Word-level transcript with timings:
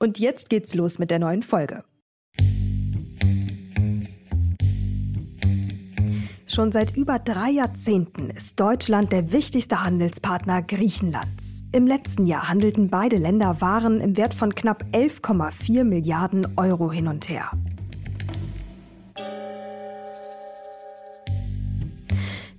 Und 0.00 0.20
jetzt 0.20 0.48
geht's 0.48 0.74
los 0.74 0.98
mit 1.00 1.10
der 1.10 1.18
neuen 1.18 1.42
Folge. 1.42 1.82
Schon 6.46 6.72
seit 6.72 6.96
über 6.96 7.18
drei 7.18 7.50
Jahrzehnten 7.50 8.30
ist 8.30 8.58
Deutschland 8.58 9.12
der 9.12 9.32
wichtigste 9.32 9.82
Handelspartner 9.84 10.62
Griechenlands. 10.62 11.64
Im 11.72 11.86
letzten 11.86 12.26
Jahr 12.26 12.48
handelten 12.48 12.88
beide 12.88 13.16
Länder 13.16 13.60
Waren 13.60 14.00
im 14.00 14.16
Wert 14.16 14.34
von 14.34 14.54
knapp 14.54 14.84
11,4 14.92 15.84
Milliarden 15.84 16.56
Euro 16.56 16.90
hin 16.90 17.08
und 17.08 17.28
her. 17.28 17.50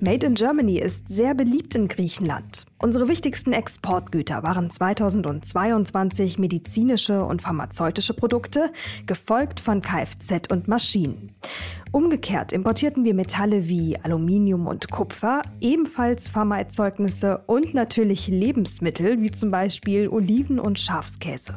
Made 0.01 0.25
in 0.25 0.35
Germany 0.35 0.79
ist 0.79 1.09
sehr 1.09 1.35
beliebt 1.35 1.75
in 1.75 1.89
Griechenland. 1.89 2.65
Unsere 2.77 3.09
wichtigsten 3.09 3.51
Exportgüter 3.51 4.43
waren 4.43 4.69
2022 4.69 6.39
medizinische 6.39 7.25
und 7.25 7.41
pharmazeutische 7.41 8.13
Produkte, 8.13 8.71
gefolgt 9.05 9.59
von 9.59 9.81
Kfz 9.81 10.49
und 10.49 10.69
Maschinen. 10.69 11.33
Umgekehrt 11.91 12.53
importierten 12.53 13.03
wir 13.03 13.13
Metalle 13.13 13.67
wie 13.67 13.99
Aluminium 13.99 14.67
und 14.67 14.89
Kupfer, 14.89 15.41
ebenfalls 15.59 16.29
Pharmaerzeugnisse 16.29 17.43
und 17.47 17.73
natürlich 17.73 18.29
Lebensmittel 18.29 19.21
wie 19.21 19.31
zum 19.31 19.51
Beispiel 19.51 20.07
Oliven 20.07 20.59
und 20.59 20.79
Schafskäse. 20.79 21.55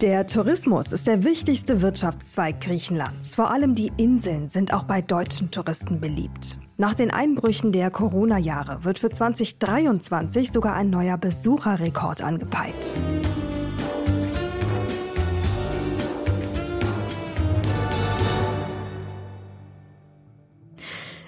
Der 0.00 0.26
Tourismus 0.26 0.92
ist 0.92 1.06
der 1.06 1.24
wichtigste 1.24 1.82
Wirtschaftszweig 1.82 2.62
Griechenlands. 2.62 3.34
Vor 3.34 3.50
allem 3.50 3.74
die 3.74 3.92
Inseln 3.98 4.48
sind 4.48 4.72
auch 4.72 4.84
bei 4.84 5.02
deutschen 5.02 5.50
Touristen 5.50 6.00
beliebt. 6.00 6.58
Nach 6.78 6.94
den 6.94 7.10
Einbrüchen 7.10 7.70
der 7.70 7.90
Corona-Jahre 7.90 8.82
wird 8.82 8.98
für 8.98 9.10
2023 9.10 10.52
sogar 10.52 10.72
ein 10.72 10.88
neuer 10.88 11.18
Besucherrekord 11.18 12.22
angepeilt. 12.22 12.94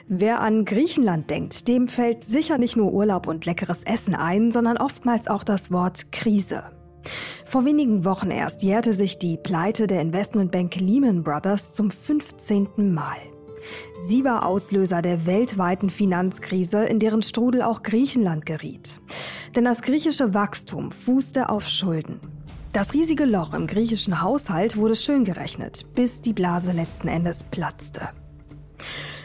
Wer 0.08 0.40
an 0.40 0.64
Griechenland 0.64 1.28
denkt, 1.28 1.68
dem 1.68 1.88
fällt 1.88 2.24
sicher 2.24 2.56
nicht 2.56 2.78
nur 2.78 2.94
Urlaub 2.94 3.26
und 3.26 3.44
leckeres 3.44 3.84
Essen 3.84 4.14
ein, 4.14 4.50
sondern 4.50 4.78
oftmals 4.78 5.28
auch 5.28 5.44
das 5.44 5.70
Wort 5.70 6.10
Krise. 6.10 6.62
Vor 7.44 7.64
wenigen 7.64 8.04
Wochen 8.04 8.30
erst 8.30 8.62
jährte 8.62 8.94
sich 8.94 9.18
die 9.18 9.36
Pleite 9.36 9.86
der 9.86 10.00
Investmentbank 10.00 10.76
Lehman 10.76 11.22
Brothers 11.22 11.72
zum 11.72 11.90
15. 11.90 12.94
Mal. 12.94 13.18
Sie 14.08 14.24
war 14.24 14.46
Auslöser 14.46 15.02
der 15.02 15.26
weltweiten 15.26 15.90
Finanzkrise, 15.90 16.84
in 16.84 16.98
deren 16.98 17.22
Strudel 17.22 17.62
auch 17.62 17.82
Griechenland 17.82 18.46
geriet. 18.46 19.00
Denn 19.54 19.64
das 19.64 19.82
griechische 19.82 20.34
Wachstum 20.34 20.90
fußte 20.90 21.48
auf 21.48 21.68
Schulden. 21.68 22.20
Das 22.72 22.94
riesige 22.94 23.26
Loch 23.26 23.52
im 23.52 23.66
griechischen 23.66 24.22
Haushalt 24.22 24.76
wurde 24.76 24.94
schön 24.94 25.24
gerechnet, 25.24 25.92
bis 25.94 26.22
die 26.22 26.32
Blase 26.32 26.72
letzten 26.72 27.08
Endes 27.08 27.44
platzte. 27.44 28.08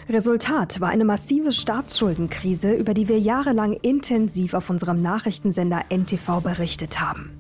Resultat 0.10 0.80
war 0.82 0.90
eine 0.90 1.06
massive 1.06 1.52
Staatsschuldenkrise, 1.52 2.74
über 2.74 2.94
die 2.94 3.08
wir 3.08 3.20
jahrelang 3.20 3.74
intensiv 3.74 4.54
auf 4.54 4.70
unserem 4.70 5.02
Nachrichtensender 5.02 5.86
NTV 5.90 6.42
berichtet 6.42 7.00
haben 7.00 7.37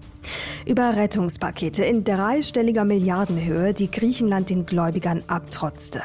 über 0.65 0.95
Rettungspakete 0.95 1.85
in 1.85 2.03
dreistelliger 2.03 2.85
Milliardenhöhe, 2.85 3.73
die 3.73 3.89
Griechenland 3.89 4.49
den 4.49 4.65
Gläubigern 4.65 5.23
abtrotzte. 5.27 6.01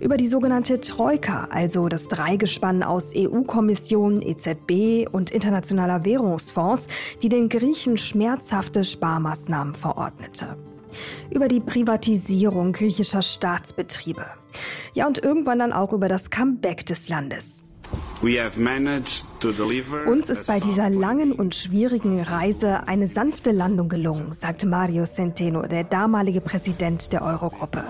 Über 0.00 0.16
die 0.16 0.26
sogenannte 0.26 0.80
Troika, 0.80 1.48
also 1.50 1.88
das 1.88 2.08
Dreigespann 2.08 2.82
aus 2.82 3.12
EU-Kommission, 3.14 4.22
EZB 4.22 5.08
und 5.10 5.30
Internationaler 5.30 6.04
Währungsfonds, 6.04 6.86
die 7.22 7.28
den 7.28 7.48
Griechen 7.48 7.96
schmerzhafte 7.96 8.84
Sparmaßnahmen 8.84 9.74
verordnete. 9.74 10.56
Über 11.30 11.48
die 11.48 11.60
Privatisierung 11.60 12.72
griechischer 12.72 13.22
Staatsbetriebe. 13.22 14.24
Ja, 14.94 15.06
und 15.06 15.22
irgendwann 15.22 15.60
dann 15.60 15.72
auch 15.72 15.92
über 15.92 16.08
das 16.08 16.30
Comeback 16.30 16.84
des 16.86 17.08
Landes. 17.08 17.64
Uns 20.06 20.28
ist 20.28 20.46
bei 20.46 20.60
dieser 20.60 20.90
langen 20.90 21.32
und 21.32 21.54
schwierigen 21.54 22.20
Reise 22.20 22.86
eine 22.86 23.06
sanfte 23.06 23.50
Landung 23.50 23.88
gelungen, 23.88 24.28
sagte 24.32 24.66
Mario 24.66 25.06
Centeno, 25.06 25.62
der 25.62 25.84
damalige 25.84 26.40
Präsident 26.40 27.12
der 27.12 27.22
Eurogruppe. 27.22 27.84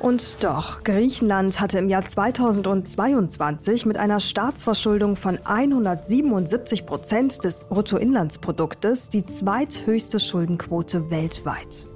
Und 0.00 0.44
doch, 0.44 0.82
Griechenland 0.82 1.60
hatte 1.60 1.78
im 1.78 1.88
Jahr 1.88 2.06
2022 2.06 3.86
mit 3.86 3.96
einer 3.96 4.20
Staatsverschuldung 4.20 5.16
von 5.16 5.38
177 5.44 6.84
Prozent 6.84 7.44
des 7.44 7.64
Bruttoinlandsproduktes 7.64 9.08
die 9.08 9.24
zweithöchste 9.24 10.20
Schuldenquote 10.20 11.10
weltweit. 11.10 11.86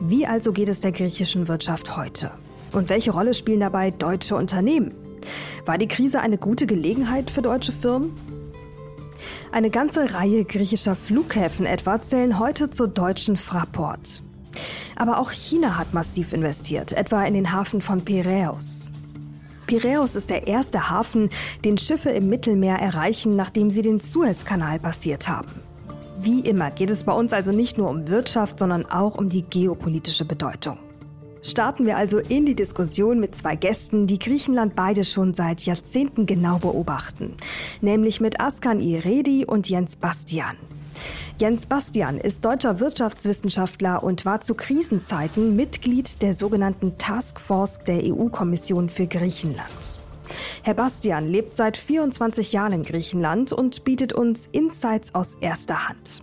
Wie 0.00 0.26
also 0.26 0.52
geht 0.52 0.68
es 0.68 0.80
der 0.80 0.92
griechischen 0.92 1.48
Wirtschaft 1.48 1.96
heute? 1.96 2.30
Und 2.72 2.88
welche 2.88 3.10
Rolle 3.10 3.34
spielen 3.34 3.60
dabei 3.60 3.90
deutsche 3.90 4.36
Unternehmen? 4.36 4.94
War 5.66 5.78
die 5.78 5.88
Krise 5.88 6.20
eine 6.20 6.38
gute 6.38 6.66
Gelegenheit 6.66 7.30
für 7.30 7.42
deutsche 7.42 7.72
Firmen? 7.72 8.12
Eine 9.52 9.70
ganze 9.70 10.14
Reihe 10.14 10.44
griechischer 10.44 10.94
Flughäfen 10.94 11.66
etwa 11.66 12.00
zählen 12.00 12.38
heute 12.38 12.70
zur 12.70 12.88
deutschen 12.88 13.36
Fraport. 13.36 14.22
Aber 14.96 15.18
auch 15.18 15.32
China 15.32 15.76
hat 15.76 15.94
massiv 15.94 16.32
investiert, 16.32 16.92
etwa 16.92 17.24
in 17.24 17.34
den 17.34 17.52
Hafen 17.52 17.80
von 17.80 18.04
Piräus. 18.04 18.90
Piräus 19.66 20.16
ist 20.16 20.30
der 20.30 20.46
erste 20.46 20.90
Hafen, 20.90 21.30
den 21.64 21.78
Schiffe 21.78 22.10
im 22.10 22.28
Mittelmeer 22.28 22.76
erreichen, 22.76 23.36
nachdem 23.36 23.70
sie 23.70 23.82
den 23.82 24.00
Suezkanal 24.00 24.78
passiert 24.78 25.28
haben. 25.28 25.50
Wie 26.20 26.40
immer 26.40 26.70
geht 26.70 26.90
es 26.90 27.04
bei 27.04 27.12
uns 27.12 27.32
also 27.32 27.50
nicht 27.50 27.78
nur 27.78 27.88
um 27.88 28.08
Wirtschaft, 28.08 28.58
sondern 28.58 28.84
auch 28.84 29.16
um 29.16 29.28
die 29.28 29.42
geopolitische 29.42 30.24
Bedeutung. 30.24 30.78
Starten 31.42 31.86
wir 31.86 31.96
also 31.96 32.18
in 32.18 32.44
die 32.44 32.54
Diskussion 32.54 33.18
mit 33.18 33.34
zwei 33.34 33.56
Gästen, 33.56 34.06
die 34.06 34.18
Griechenland 34.18 34.76
beide 34.76 35.04
schon 35.04 35.32
seit 35.32 35.62
Jahrzehnten 35.62 36.26
genau 36.26 36.58
beobachten, 36.58 37.34
nämlich 37.80 38.20
mit 38.20 38.40
Askan 38.40 38.80
Iredi 38.80 39.44
und 39.46 39.68
Jens 39.68 39.96
Bastian. 39.96 40.56
Jens 41.38 41.64
Bastian 41.64 42.18
ist 42.18 42.44
deutscher 42.44 42.80
Wirtschaftswissenschaftler 42.80 44.02
und 44.02 44.26
war 44.26 44.42
zu 44.42 44.54
Krisenzeiten 44.54 45.56
Mitglied 45.56 46.20
der 46.20 46.34
sogenannten 46.34 46.98
Taskforce 46.98 47.78
der 47.78 48.04
EU-Kommission 48.04 48.90
für 48.90 49.06
Griechenland. 49.06 49.98
Herr 50.62 50.74
Bastian 50.74 51.26
lebt 51.26 51.56
seit 51.56 51.78
24 51.78 52.52
Jahren 52.52 52.72
in 52.74 52.82
Griechenland 52.82 53.54
und 53.54 53.84
bietet 53.84 54.12
uns 54.12 54.46
Insights 54.52 55.14
aus 55.14 55.34
erster 55.40 55.88
Hand. 55.88 56.22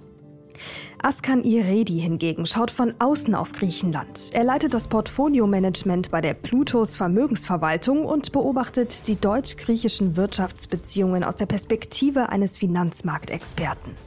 Askan 1.02 1.44
Iredi 1.44 2.00
hingegen 2.00 2.46
schaut 2.46 2.72
von 2.72 2.94
außen 3.00 3.36
auf 3.36 3.52
Griechenland. 3.52 4.32
Er 4.34 4.44
leitet 4.44 4.74
das 4.74 4.88
Portfolio-Management 4.88 6.10
bei 6.10 6.22
der 6.22 6.34
Plutos 6.34 6.96
Vermögensverwaltung 6.96 8.06
und 8.06 8.32
beobachtet 8.32 9.08
die 9.08 9.20
deutsch-griechischen 9.20 10.16
Wirtschaftsbeziehungen 10.16 11.24
aus 11.24 11.36
der 11.36 11.46
Perspektive 11.46 12.30
eines 12.30 12.58
Finanzmarktexperten. 12.58 14.07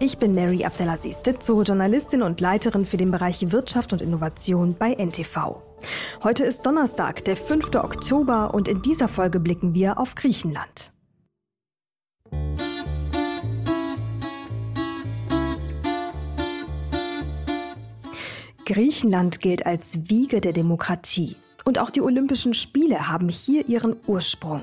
Ich 0.00 0.18
bin 0.18 0.32
Mary 0.32 0.64
Abdelaziz 0.64 1.22
Ditzo, 1.24 1.62
Journalistin 1.62 2.22
und 2.22 2.40
Leiterin 2.40 2.86
für 2.86 2.96
den 2.96 3.10
Bereich 3.10 3.50
Wirtschaft 3.50 3.92
und 3.92 4.00
Innovation 4.00 4.76
bei 4.78 4.94
NTV. 4.94 5.60
Heute 6.22 6.44
ist 6.44 6.64
Donnerstag, 6.64 7.24
der 7.24 7.36
5. 7.36 7.74
Oktober 7.74 8.54
und 8.54 8.68
in 8.68 8.80
dieser 8.80 9.08
Folge 9.08 9.40
blicken 9.40 9.74
wir 9.74 9.98
auf 9.98 10.14
Griechenland. 10.14 10.92
Griechenland 18.64 19.40
gilt 19.40 19.66
als 19.66 20.08
Wiege 20.08 20.40
der 20.40 20.52
Demokratie. 20.52 21.34
Und 21.64 21.80
auch 21.80 21.90
die 21.90 22.02
Olympischen 22.02 22.54
Spiele 22.54 23.08
haben 23.08 23.28
hier 23.28 23.68
ihren 23.68 23.96
Ursprung. 24.06 24.62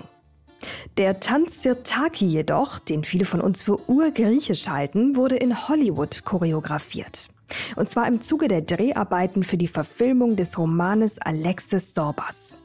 Der 0.97 1.19
Tanz 1.19 1.61
Sirtaki 1.61 2.25
jedoch, 2.25 2.79
den 2.79 3.03
viele 3.03 3.25
von 3.25 3.41
uns 3.41 3.61
für 3.61 3.89
urgriechisch 3.89 4.67
halten, 4.67 5.15
wurde 5.15 5.35
in 5.35 5.67
Hollywood 5.67 6.23
choreografiert. 6.23 7.29
Und 7.75 7.89
zwar 7.89 8.07
im 8.07 8.21
Zuge 8.21 8.47
der 8.47 8.61
Dreharbeiten 8.61 9.43
für 9.43 9.57
die 9.57 9.67
Verfilmung 9.67 10.35
des 10.35 10.57
Romanes 10.57 11.19
Alexis 11.19 11.93
Sorbas. 11.93 12.55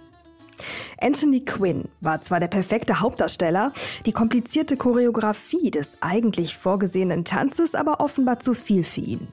Anthony 1.00 1.40
Quinn 1.40 1.88
war 2.00 2.20
zwar 2.20 2.40
der 2.40 2.48
perfekte 2.48 3.00
Hauptdarsteller, 3.00 3.72
die 4.06 4.12
komplizierte 4.12 4.76
Choreografie 4.76 5.70
des 5.70 5.96
eigentlich 6.00 6.56
vorgesehenen 6.56 7.24
Tanzes 7.24 7.74
aber 7.74 8.00
offenbar 8.00 8.40
zu 8.40 8.54
viel 8.54 8.84
für 8.84 9.00
ihn. 9.00 9.28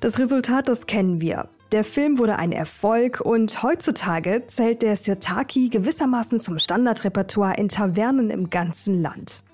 Das 0.00 0.18
Resultat, 0.18 0.68
das 0.68 0.86
kennen 0.86 1.20
wir. 1.20 1.48
Der 1.72 1.84
Film 1.84 2.18
wurde 2.18 2.36
ein 2.36 2.50
Erfolg 2.50 3.20
und 3.20 3.62
heutzutage 3.62 4.42
zählt 4.48 4.82
der 4.82 4.96
Sirtaki 4.96 5.68
gewissermaßen 5.68 6.40
zum 6.40 6.58
Standardrepertoire 6.58 7.54
in 7.56 7.68
Tavernen 7.68 8.30
im 8.30 8.50
ganzen 8.50 9.00
Land. 9.00 9.44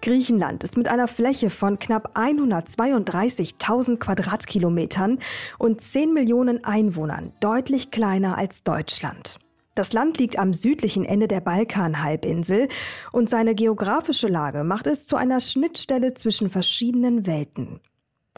Griechenland 0.00 0.64
ist 0.64 0.78
mit 0.78 0.88
einer 0.88 1.08
Fläche 1.08 1.50
von 1.50 1.78
knapp 1.78 2.16
132.000 2.18 3.98
Quadratkilometern 3.98 5.18
und 5.58 5.82
10 5.82 6.14
Millionen 6.14 6.64
Einwohnern 6.64 7.32
deutlich 7.40 7.90
kleiner 7.90 8.38
als 8.38 8.64
Deutschland. 8.64 9.38
Das 9.74 9.92
Land 9.92 10.18
liegt 10.18 10.38
am 10.38 10.54
südlichen 10.54 11.04
Ende 11.04 11.28
der 11.28 11.40
Balkanhalbinsel 11.40 12.68
und 13.12 13.28
seine 13.28 13.54
geografische 13.54 14.28
Lage 14.28 14.64
macht 14.64 14.86
es 14.86 15.06
zu 15.06 15.16
einer 15.16 15.40
Schnittstelle 15.40 16.14
zwischen 16.14 16.48
verschiedenen 16.48 17.26
Welten. 17.26 17.80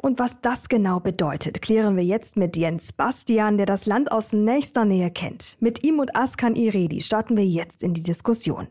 Und 0.02 0.18
was 0.18 0.40
das 0.42 0.68
genau 0.68 1.00
bedeutet, 1.00 1.62
klären 1.62 1.96
wir 1.96 2.04
jetzt 2.04 2.36
mit 2.36 2.56
Jens 2.56 2.92
Bastian, 2.92 3.56
der 3.56 3.66
das 3.66 3.86
Land 3.86 4.10
aus 4.12 4.32
nächster 4.32 4.84
Nähe 4.84 5.10
kennt. 5.10 5.56
Mit 5.60 5.84
ihm 5.84 5.98
und 5.98 6.16
Askan 6.16 6.56
Iredi 6.56 7.00
starten 7.00 7.36
wir 7.36 7.46
jetzt 7.46 7.82
in 7.82 7.94
die 7.94 8.02
Diskussion. 8.02 8.68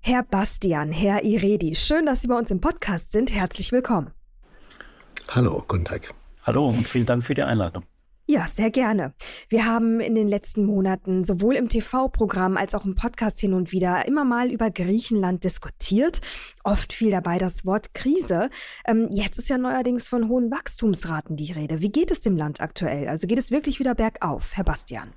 Herr 0.00 0.24
Bastian, 0.24 0.90
Herr 0.90 1.22
Iredi, 1.24 1.76
schön, 1.76 2.06
dass 2.06 2.22
Sie 2.22 2.28
bei 2.28 2.36
uns 2.36 2.50
im 2.50 2.60
Podcast 2.60 3.12
sind. 3.12 3.32
Herzlich 3.32 3.70
willkommen. 3.70 4.10
Hallo, 5.28 5.64
guten 5.68 5.84
Tag. 5.84 6.12
Hallo 6.42 6.68
und 6.68 6.88
vielen 6.88 7.06
Dank 7.06 7.22
für 7.22 7.34
die 7.34 7.44
Einladung. 7.44 7.84
Ja, 8.26 8.46
sehr 8.46 8.70
gerne. 8.70 9.14
Wir 9.48 9.66
haben 9.66 9.98
in 9.98 10.14
den 10.14 10.28
letzten 10.28 10.64
Monaten 10.64 11.24
sowohl 11.24 11.56
im 11.56 11.68
TV-Programm 11.68 12.56
als 12.56 12.74
auch 12.74 12.84
im 12.84 12.94
Podcast 12.94 13.40
hin 13.40 13.52
und 13.52 13.72
wieder 13.72 14.06
immer 14.06 14.24
mal 14.24 14.50
über 14.50 14.70
Griechenland 14.70 15.42
diskutiert. 15.42 16.20
Oft 16.62 16.92
fiel 16.92 17.10
dabei 17.10 17.38
das 17.38 17.66
Wort 17.66 17.94
Krise. 17.94 18.48
Ähm, 18.86 19.08
jetzt 19.10 19.38
ist 19.38 19.48
ja 19.48 19.58
neuerdings 19.58 20.06
von 20.06 20.28
hohen 20.28 20.52
Wachstumsraten 20.52 21.36
die 21.36 21.52
Rede. 21.52 21.80
Wie 21.80 21.90
geht 21.90 22.12
es 22.12 22.20
dem 22.20 22.36
Land 22.36 22.60
aktuell? 22.60 23.08
Also 23.08 23.26
geht 23.26 23.38
es 23.38 23.50
wirklich 23.50 23.80
wieder 23.80 23.96
bergauf, 23.96 24.56
Herr 24.56 24.64
Bastian? 24.64 25.12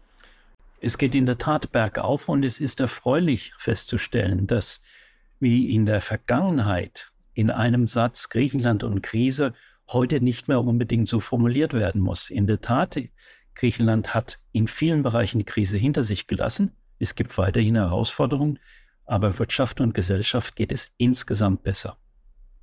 Es 0.81 0.97
geht 0.97 1.13
in 1.13 1.27
der 1.27 1.37
Tat 1.37 1.71
bergauf 1.71 2.27
und 2.27 2.43
es 2.43 2.59
ist 2.59 2.79
erfreulich 2.79 3.53
festzustellen, 3.57 4.47
dass 4.47 4.81
wie 5.39 5.73
in 5.73 5.85
der 5.85 6.01
Vergangenheit 6.01 7.11
in 7.35 7.51
einem 7.51 7.85
Satz 7.87 8.29
Griechenland 8.29 8.83
und 8.83 9.03
Krise 9.03 9.53
heute 9.87 10.21
nicht 10.21 10.47
mehr 10.47 10.61
unbedingt 10.61 11.07
so 11.07 11.19
formuliert 11.19 11.73
werden 11.73 12.01
muss. 12.01 12.29
In 12.29 12.47
der 12.47 12.61
Tat, 12.61 12.99
Griechenland 13.53 14.13
hat 14.13 14.39
in 14.51 14.67
vielen 14.67 15.03
Bereichen 15.03 15.39
die 15.39 15.45
Krise 15.45 15.77
hinter 15.77 16.03
sich 16.03 16.27
gelassen. 16.27 16.71
Es 16.99 17.15
gibt 17.15 17.37
weiterhin 17.37 17.75
Herausforderungen, 17.75 18.59
aber 19.05 19.37
Wirtschaft 19.39 19.81
und 19.81 19.93
Gesellschaft 19.93 20.55
geht 20.55 20.71
es 20.71 20.91
insgesamt 20.97 21.63
besser. 21.63 21.97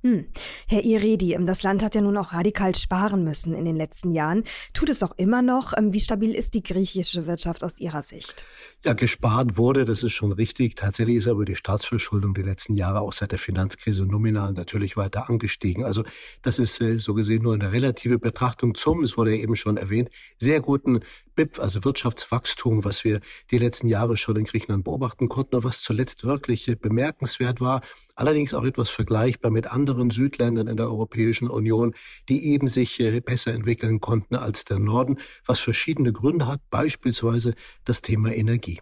Hm. 0.03 0.25
Herr 0.67 0.83
Iredi, 0.83 1.33
ähm, 1.33 1.45
das 1.45 1.63
Land 1.63 1.81
hat 1.81 1.95
ja 1.95 2.01
nun 2.01 2.17
auch 2.17 2.33
radikal 2.33 2.75
sparen 2.75 3.23
müssen 3.23 3.53
in 3.53 3.63
den 3.63 3.77
letzten 3.77 4.11
Jahren. 4.11 4.43
Tut 4.73 4.89
es 4.89 5.01
auch 5.01 5.13
immer 5.15 5.41
noch? 5.41 5.71
Ähm, 5.77 5.93
wie 5.93 6.01
stabil 6.01 6.35
ist 6.35 6.55
die 6.55 6.61
griechische 6.61 7.25
Wirtschaft 7.25 7.63
aus 7.63 7.79
Ihrer 7.79 8.01
Sicht? 8.01 8.45
Ja, 8.83 8.91
gespart 8.91 9.55
wurde, 9.55 9.85
das 9.85 10.03
ist 10.03 10.11
schon 10.11 10.33
richtig. 10.33 10.75
Tatsächlich 10.75 11.15
ist 11.15 11.29
aber 11.29 11.45
die 11.45 11.55
Staatsverschuldung 11.55 12.33
die 12.33 12.41
letzten 12.41 12.75
Jahre 12.75 12.99
auch 12.99 13.13
seit 13.13 13.31
der 13.31 13.39
Finanzkrise 13.39 14.05
nominal 14.05 14.51
natürlich 14.51 14.97
weiter 14.97 15.29
angestiegen. 15.29 15.85
Also 15.85 16.03
das 16.41 16.59
ist 16.59 16.81
äh, 16.81 16.99
so 16.99 17.13
gesehen 17.13 17.43
nur 17.43 17.53
eine 17.53 17.71
relative 17.71 18.19
Betrachtung 18.19 18.75
zum, 18.75 19.03
es 19.03 19.15
wurde 19.15 19.33
ja 19.33 19.41
eben 19.41 19.55
schon 19.55 19.77
erwähnt, 19.77 20.09
sehr 20.37 20.59
guten 20.59 20.99
BIP, 21.35 21.59
also 21.59 21.83
Wirtschaftswachstum, 21.83 22.83
was 22.83 23.03
wir 23.03 23.19
die 23.51 23.57
letzten 23.57 23.87
Jahre 23.87 24.17
schon 24.17 24.35
in 24.35 24.45
Griechenland 24.45 24.83
beobachten 24.83 25.29
konnten 25.29 25.55
und 25.55 25.63
was 25.63 25.81
zuletzt 25.81 26.23
wirklich 26.23 26.75
bemerkenswert 26.79 27.61
war. 27.61 27.81
Allerdings 28.15 28.53
auch 28.53 28.63
etwas 28.63 28.89
vergleichbar 28.89 29.51
mit 29.51 29.67
anderen 29.67 30.09
Südländern 30.09 30.67
in 30.67 30.77
der 30.77 30.87
Europäischen 30.87 31.49
Union, 31.49 31.95
die 32.29 32.45
eben 32.53 32.67
sich 32.67 32.99
äh, 32.99 33.19
besser 33.21 33.53
entwickeln 33.53 33.99
konnten 33.99 34.35
als 34.35 34.65
der 34.65 34.79
Norden, 34.79 35.17
was 35.45 35.59
verschiedene 35.59 36.13
Gründe 36.13 36.47
hat, 36.47 36.61
beispielsweise 36.69 37.55
das 37.85 38.01
Thema 38.01 38.33
Energie. 38.33 38.79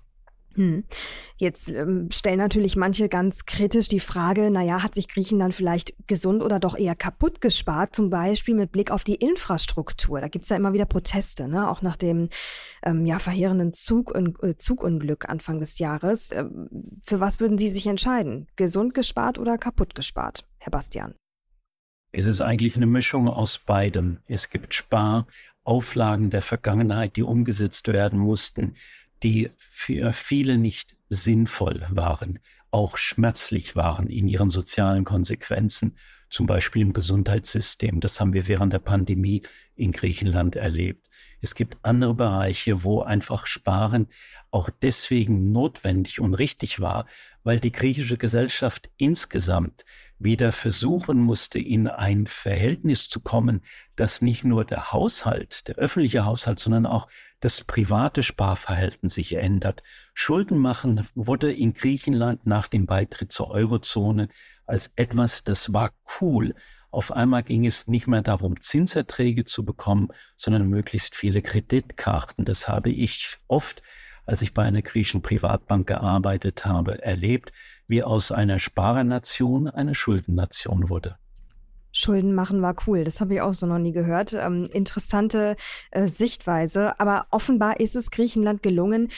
Hm. 0.55 0.83
Jetzt 1.37 1.69
ähm, 1.69 2.09
stellen 2.11 2.37
natürlich 2.37 2.75
manche 2.75 3.07
ganz 3.07 3.45
kritisch 3.45 3.87
die 3.87 3.99
Frage, 3.99 4.51
naja, 4.51 4.83
hat 4.83 4.95
sich 4.95 5.07
Griechenland 5.07 5.55
vielleicht 5.55 5.93
gesund 6.07 6.43
oder 6.43 6.59
doch 6.59 6.77
eher 6.77 6.95
kaputt 6.95 7.41
gespart, 7.41 7.95
zum 7.95 8.09
Beispiel 8.09 8.55
mit 8.55 8.71
Blick 8.71 8.91
auf 8.91 9.03
die 9.03 9.15
Infrastruktur. 9.15 10.19
Da 10.19 10.27
gibt 10.27 10.43
es 10.43 10.49
ja 10.49 10.57
immer 10.57 10.73
wieder 10.73 10.85
Proteste, 10.85 11.47
ne? 11.47 11.69
auch 11.69 11.81
nach 11.81 11.95
dem 11.95 12.29
ähm, 12.83 13.05
ja, 13.05 13.19
verheerenden 13.19 13.73
Zug 13.73 14.13
äh, 14.15 14.57
Zugunglück 14.57 15.29
Anfang 15.29 15.59
des 15.59 15.79
Jahres. 15.79 16.31
Ähm, 16.31 16.69
für 17.01 17.19
was 17.19 17.39
würden 17.39 17.57
Sie 17.57 17.69
sich 17.69 17.87
entscheiden? 17.87 18.47
Gesund 18.57 18.93
gespart 18.93 19.39
oder 19.39 19.57
kaputt 19.57 19.95
gespart, 19.95 20.45
Herr 20.57 20.71
Bastian? 20.71 21.15
Es 22.11 22.25
ist 22.25 22.41
eigentlich 22.41 22.75
eine 22.75 22.87
Mischung 22.87 23.29
aus 23.29 23.57
beidem. 23.57 24.19
Es 24.27 24.49
gibt 24.49 24.73
Sparauflagen 24.73 26.29
der 26.29 26.41
Vergangenheit, 26.41 27.15
die 27.15 27.23
umgesetzt 27.23 27.87
werden 27.87 28.19
mussten 28.19 28.75
die 29.23 29.49
für 29.57 30.13
viele 30.13 30.57
nicht 30.57 30.95
sinnvoll 31.09 31.85
waren, 31.89 32.39
auch 32.71 32.97
schmerzlich 32.97 33.75
waren 33.75 34.07
in 34.07 34.27
ihren 34.27 34.49
sozialen 34.49 35.03
Konsequenzen, 35.03 35.97
zum 36.29 36.45
Beispiel 36.45 36.81
im 36.81 36.93
Gesundheitssystem. 36.93 37.99
Das 37.99 38.19
haben 38.19 38.33
wir 38.33 38.47
während 38.47 38.71
der 38.71 38.79
Pandemie 38.79 39.43
in 39.75 39.91
Griechenland 39.91 40.55
erlebt. 40.55 41.09
Es 41.41 41.55
gibt 41.55 41.77
andere 41.83 42.13
Bereiche, 42.13 42.83
wo 42.83 43.01
einfach 43.01 43.47
Sparen 43.47 44.07
auch 44.51 44.69
deswegen 44.81 45.51
notwendig 45.51 46.19
und 46.19 46.35
richtig 46.35 46.79
war, 46.79 47.07
weil 47.43 47.59
die 47.59 47.71
griechische 47.71 48.17
Gesellschaft 48.17 48.89
insgesamt 48.97 49.85
wieder 50.19 50.51
versuchen 50.51 51.19
musste, 51.19 51.57
in 51.57 51.87
ein 51.87 52.27
Verhältnis 52.27 53.09
zu 53.09 53.19
kommen, 53.19 53.61
dass 53.95 54.21
nicht 54.21 54.43
nur 54.43 54.65
der 54.65 54.91
Haushalt, 54.91 55.67
der 55.67 55.75
öffentliche 55.75 56.25
Haushalt, 56.25 56.59
sondern 56.59 56.85
auch 56.85 57.07
das 57.39 57.63
private 57.63 58.21
Sparverhalten 58.21 59.09
sich 59.09 59.33
ändert. 59.33 59.81
Schulden 60.13 60.59
machen 60.59 61.07
wurde 61.15 61.51
in 61.51 61.73
Griechenland 61.73 62.45
nach 62.45 62.67
dem 62.67 62.85
Beitritt 62.85 63.31
zur 63.31 63.49
Eurozone 63.49 64.27
als 64.67 64.93
etwas, 64.95 65.43
das 65.43 65.73
war 65.73 65.91
cool. 66.21 66.53
Auf 66.91 67.11
einmal 67.11 67.43
ging 67.43 67.65
es 67.65 67.87
nicht 67.87 68.07
mehr 68.07 68.21
darum, 68.21 68.59
Zinserträge 68.59 69.45
zu 69.45 69.63
bekommen, 69.63 70.09
sondern 70.35 70.67
möglichst 70.67 71.15
viele 71.15 71.41
Kreditkarten. 71.41 72.43
Das 72.43 72.67
habe 72.67 72.89
ich 72.89 73.37
oft, 73.47 73.81
als 74.25 74.41
ich 74.41 74.53
bei 74.53 74.63
einer 74.63 74.81
griechischen 74.81 75.21
Privatbank 75.21 75.87
gearbeitet 75.87 76.65
habe, 76.65 77.01
erlebt, 77.01 77.53
wie 77.87 78.03
aus 78.03 78.31
einer 78.31 78.59
Sparernation 78.59 79.69
eine 79.69 79.95
Schuldennation 79.95 80.89
wurde. 80.89 81.17
Schulden 81.93 82.33
machen 82.33 82.61
war 82.61 82.75
cool. 82.87 83.03
Das 83.03 83.19
habe 83.19 83.35
ich 83.35 83.41
auch 83.41 83.53
so 83.53 83.67
noch 83.67 83.79
nie 83.79 83.91
gehört. 83.91 84.33
Ähm, 84.33 84.69
interessante 84.71 85.55
äh, 85.91 86.07
Sichtweise. 86.07 86.99
Aber 86.99 87.27
offenbar 87.31 87.79
ist 87.79 87.95
es 87.95 88.11
Griechenland 88.11 88.63
gelungen, 88.63 89.09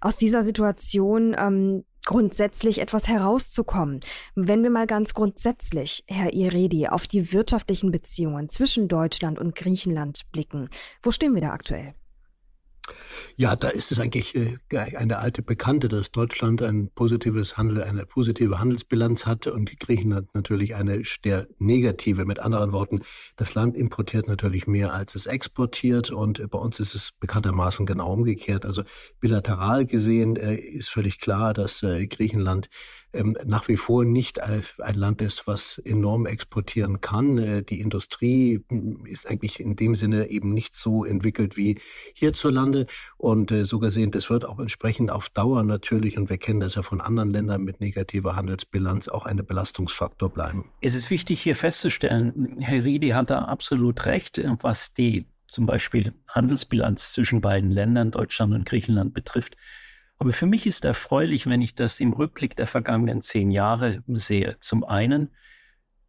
aus 0.00 0.16
dieser 0.16 0.42
Situation 0.42 1.36
ähm, 1.38 1.84
grundsätzlich 2.04 2.80
etwas 2.80 3.08
herauszukommen. 3.08 4.00
Wenn 4.34 4.62
wir 4.62 4.70
mal 4.70 4.86
ganz 4.86 5.14
grundsätzlich, 5.14 6.04
Herr 6.06 6.32
Iredi, 6.32 6.88
auf 6.88 7.06
die 7.06 7.32
wirtschaftlichen 7.32 7.90
Beziehungen 7.90 8.48
zwischen 8.48 8.88
Deutschland 8.88 9.38
und 9.38 9.54
Griechenland 9.54 10.22
blicken, 10.32 10.68
wo 11.02 11.10
stehen 11.10 11.34
wir 11.34 11.42
da 11.42 11.50
aktuell? 11.50 11.94
Ja, 13.36 13.56
da 13.56 13.68
ist 13.68 13.92
es 13.92 14.00
eigentlich 14.00 14.34
äh, 14.34 14.58
eine 14.76 15.18
alte 15.18 15.42
Bekannte, 15.42 15.88
dass 15.88 16.10
Deutschland 16.10 16.62
ein 16.62 16.90
positives 16.94 17.56
Handel, 17.56 17.82
eine 17.82 18.04
positive 18.04 18.58
Handelsbilanz 18.58 19.24
hatte 19.26 19.54
und 19.54 19.78
Griechenland 19.78 20.34
natürlich 20.34 20.74
eine 20.74 21.02
sehr 21.22 21.46
negative. 21.58 22.24
Mit 22.24 22.40
anderen 22.40 22.72
Worten, 22.72 23.02
das 23.36 23.54
Land 23.54 23.76
importiert 23.76 24.28
natürlich 24.28 24.66
mehr, 24.66 24.92
als 24.92 25.14
es 25.14 25.26
exportiert 25.26 26.10
und 26.10 26.50
bei 26.50 26.58
uns 26.58 26.80
ist 26.80 26.94
es 26.94 27.12
bekanntermaßen 27.20 27.86
genau 27.86 28.12
umgekehrt. 28.12 28.66
Also 28.66 28.82
bilateral 29.20 29.86
gesehen 29.86 30.36
äh, 30.36 30.56
ist 30.56 30.90
völlig 30.90 31.20
klar, 31.20 31.54
dass 31.54 31.82
äh, 31.82 32.06
Griechenland 32.06 32.68
ähm, 33.12 33.36
nach 33.44 33.68
wie 33.68 33.76
vor 33.76 34.04
nicht 34.04 34.40
ein 34.42 34.94
Land 34.94 35.22
ist, 35.22 35.46
was 35.46 35.78
enorm 35.84 36.26
exportieren 36.26 37.00
kann. 37.00 37.38
Äh, 37.38 37.62
die 37.62 37.80
Industrie 37.80 38.64
hm, 38.68 39.06
ist 39.06 39.28
eigentlich 39.28 39.60
in 39.60 39.76
dem 39.76 39.94
Sinne 39.94 40.30
eben 40.30 40.52
nicht 40.52 40.74
so 40.74 41.04
entwickelt 41.04 41.56
wie 41.56 41.78
hierzulande. 42.14 42.86
Und 43.16 43.50
äh, 43.50 43.66
so 43.66 43.78
gesehen, 43.78 44.10
das 44.10 44.30
wird 44.30 44.44
auch 44.44 44.58
entsprechend 44.58 45.10
auf 45.10 45.28
Dauer 45.28 45.62
natürlich, 45.62 46.16
und 46.16 46.30
wir 46.30 46.38
kennen 46.38 46.60
das 46.60 46.74
ja 46.74 46.82
von 46.82 47.00
anderen 47.00 47.30
Ländern 47.30 47.62
mit 47.62 47.80
negativer 47.80 48.36
Handelsbilanz, 48.36 49.08
auch 49.08 49.26
ein 49.26 49.36
Belastungsfaktor 49.44 50.30
bleiben. 50.30 50.70
Es 50.80 50.94
ist 50.94 51.10
wichtig 51.10 51.40
hier 51.40 51.56
festzustellen, 51.56 52.56
Herr 52.60 52.84
Riedi 52.84 53.10
hat 53.10 53.30
da 53.30 53.40
absolut 53.42 54.06
recht, 54.06 54.40
was 54.60 54.94
die 54.94 55.26
zum 55.52 55.66
Beispiel 55.66 56.14
Handelsbilanz 56.28 57.12
zwischen 57.12 57.40
beiden 57.40 57.70
Ländern, 57.70 58.10
Deutschland 58.10 58.54
und 58.54 58.64
Griechenland, 58.64 59.12
betrifft. 59.12 59.56
Aber 60.22 60.30
für 60.30 60.46
mich 60.46 60.68
ist 60.68 60.84
erfreulich, 60.84 61.48
wenn 61.48 61.62
ich 61.62 61.74
das 61.74 61.98
im 61.98 62.12
Rückblick 62.12 62.54
der 62.54 62.68
vergangenen 62.68 63.22
zehn 63.22 63.50
Jahre 63.50 64.04
sehe. 64.06 64.56
Zum 64.60 64.84
einen, 64.84 65.30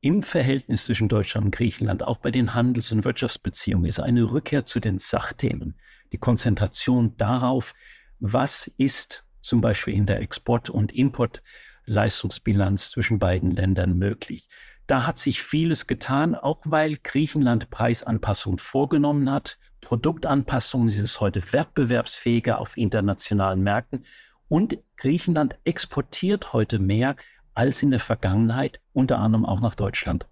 im 0.02 0.22
Verhältnis 0.22 0.86
zwischen 0.86 1.10
Deutschland 1.10 1.46
und 1.46 1.56
Griechenland, 1.56 2.04
auch 2.04 2.18
bei 2.18 2.30
den 2.30 2.54
Handels- 2.54 2.92
und 2.92 3.06
Wirtschaftsbeziehungen, 3.06 3.88
ist 3.88 4.00
eine 4.00 4.32
Rückkehr 4.32 4.68
zu 4.68 4.80
den 4.80 5.00
Sachthemen. 5.00 5.80
Die 6.12 6.20
Konzentration 6.20 7.18
darauf, 7.18 7.74
was 8.20 8.68
ist 8.68 9.26
zum 9.42 9.62
Beispiel 9.62 9.96
in 9.96 10.06
der 10.06 10.22
Export- 10.22 10.70
und 10.70 10.92
Importleistungsbilanz 10.92 12.92
zwischen 12.92 13.18
beiden 13.18 13.50
Ländern 13.50 13.98
möglich. 13.98 14.48
Da 14.86 15.08
hat 15.08 15.18
sich 15.18 15.42
vieles 15.42 15.88
getan, 15.88 16.36
auch 16.36 16.62
weil 16.66 16.98
Griechenland 17.02 17.72
Preisanpassungen 17.72 18.60
vorgenommen 18.60 19.32
hat, 19.32 19.58
Produktanpassungen, 19.84 20.90
ist 20.90 21.20
heute 21.20 21.42
wettbewerbsfähiger 21.54 22.60
auf 22.60 22.78
internationalen 22.78 23.62
Märkten 23.62 24.06
und 24.48 24.78
Griechenland 24.98 25.58
exportiert 25.64 26.54
heute 26.54 26.80
mehr 26.80 27.16
als 27.54 27.84
in 27.84 27.92
der 27.92 28.00
Vergangenheit, 28.00 28.82
unter 28.94 29.20
anderem 29.20 29.46
auch 29.46 29.62
nach 29.62 29.76
Deutschland. 29.76 30.28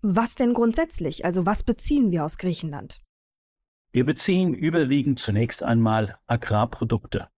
Was 0.00 0.34
denn 0.34 0.54
grundsätzlich? 0.54 1.24
Also 1.24 1.46
was 1.46 1.62
beziehen 1.62 2.10
wir 2.10 2.24
aus 2.24 2.38
Griechenland? 2.38 3.00
Wir 3.92 4.04
beziehen 4.04 4.54
überwiegend 4.54 5.18
zunächst 5.18 5.62
einmal 5.62 6.16
Agrarprodukte. 6.26 7.28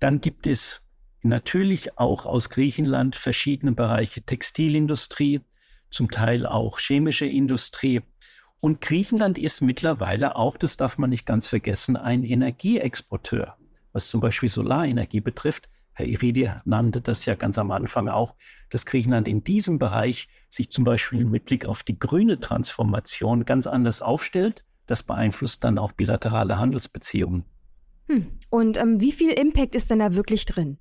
Dann 0.00 0.20
gibt 0.20 0.46
es 0.46 0.82
natürlich 1.22 1.98
auch 1.98 2.26
aus 2.26 2.50
Griechenland 2.50 3.16
verschiedene 3.16 3.72
Bereiche 3.72 4.22
Textilindustrie, 4.22 5.40
zum 5.90 6.10
Teil 6.10 6.46
auch 6.46 6.78
chemische 6.78 7.26
Industrie. 7.26 8.02
Und 8.64 8.80
Griechenland 8.80 9.38
ist 9.38 9.60
mittlerweile 9.60 10.36
auch, 10.36 10.56
das 10.56 10.76
darf 10.76 10.96
man 10.96 11.10
nicht 11.10 11.26
ganz 11.26 11.48
vergessen, 11.48 11.96
ein 11.96 12.22
Energieexporteur, 12.22 13.56
was 13.92 14.08
zum 14.08 14.20
Beispiel 14.20 14.48
Solarenergie 14.48 15.20
betrifft. 15.20 15.68
Herr 15.94 16.06
Iridi 16.06 16.48
nannte 16.64 17.00
das 17.00 17.26
ja 17.26 17.34
ganz 17.34 17.58
am 17.58 17.72
Anfang 17.72 18.06
auch, 18.08 18.36
dass 18.70 18.86
Griechenland 18.86 19.26
in 19.26 19.42
diesem 19.42 19.80
Bereich 19.80 20.28
sich 20.48 20.70
zum 20.70 20.84
Beispiel 20.84 21.24
mit 21.24 21.46
Blick 21.46 21.66
auf 21.66 21.82
die 21.82 21.98
grüne 21.98 22.38
Transformation 22.38 23.44
ganz 23.44 23.66
anders 23.66 24.00
aufstellt. 24.00 24.64
Das 24.86 25.02
beeinflusst 25.02 25.64
dann 25.64 25.76
auch 25.76 25.90
bilaterale 25.90 26.56
Handelsbeziehungen. 26.56 27.44
Hm. 28.06 28.38
Und 28.48 28.76
ähm, 28.76 29.00
wie 29.00 29.10
viel 29.10 29.32
Impact 29.32 29.74
ist 29.74 29.90
denn 29.90 29.98
da 29.98 30.14
wirklich 30.14 30.46
drin? 30.46 30.78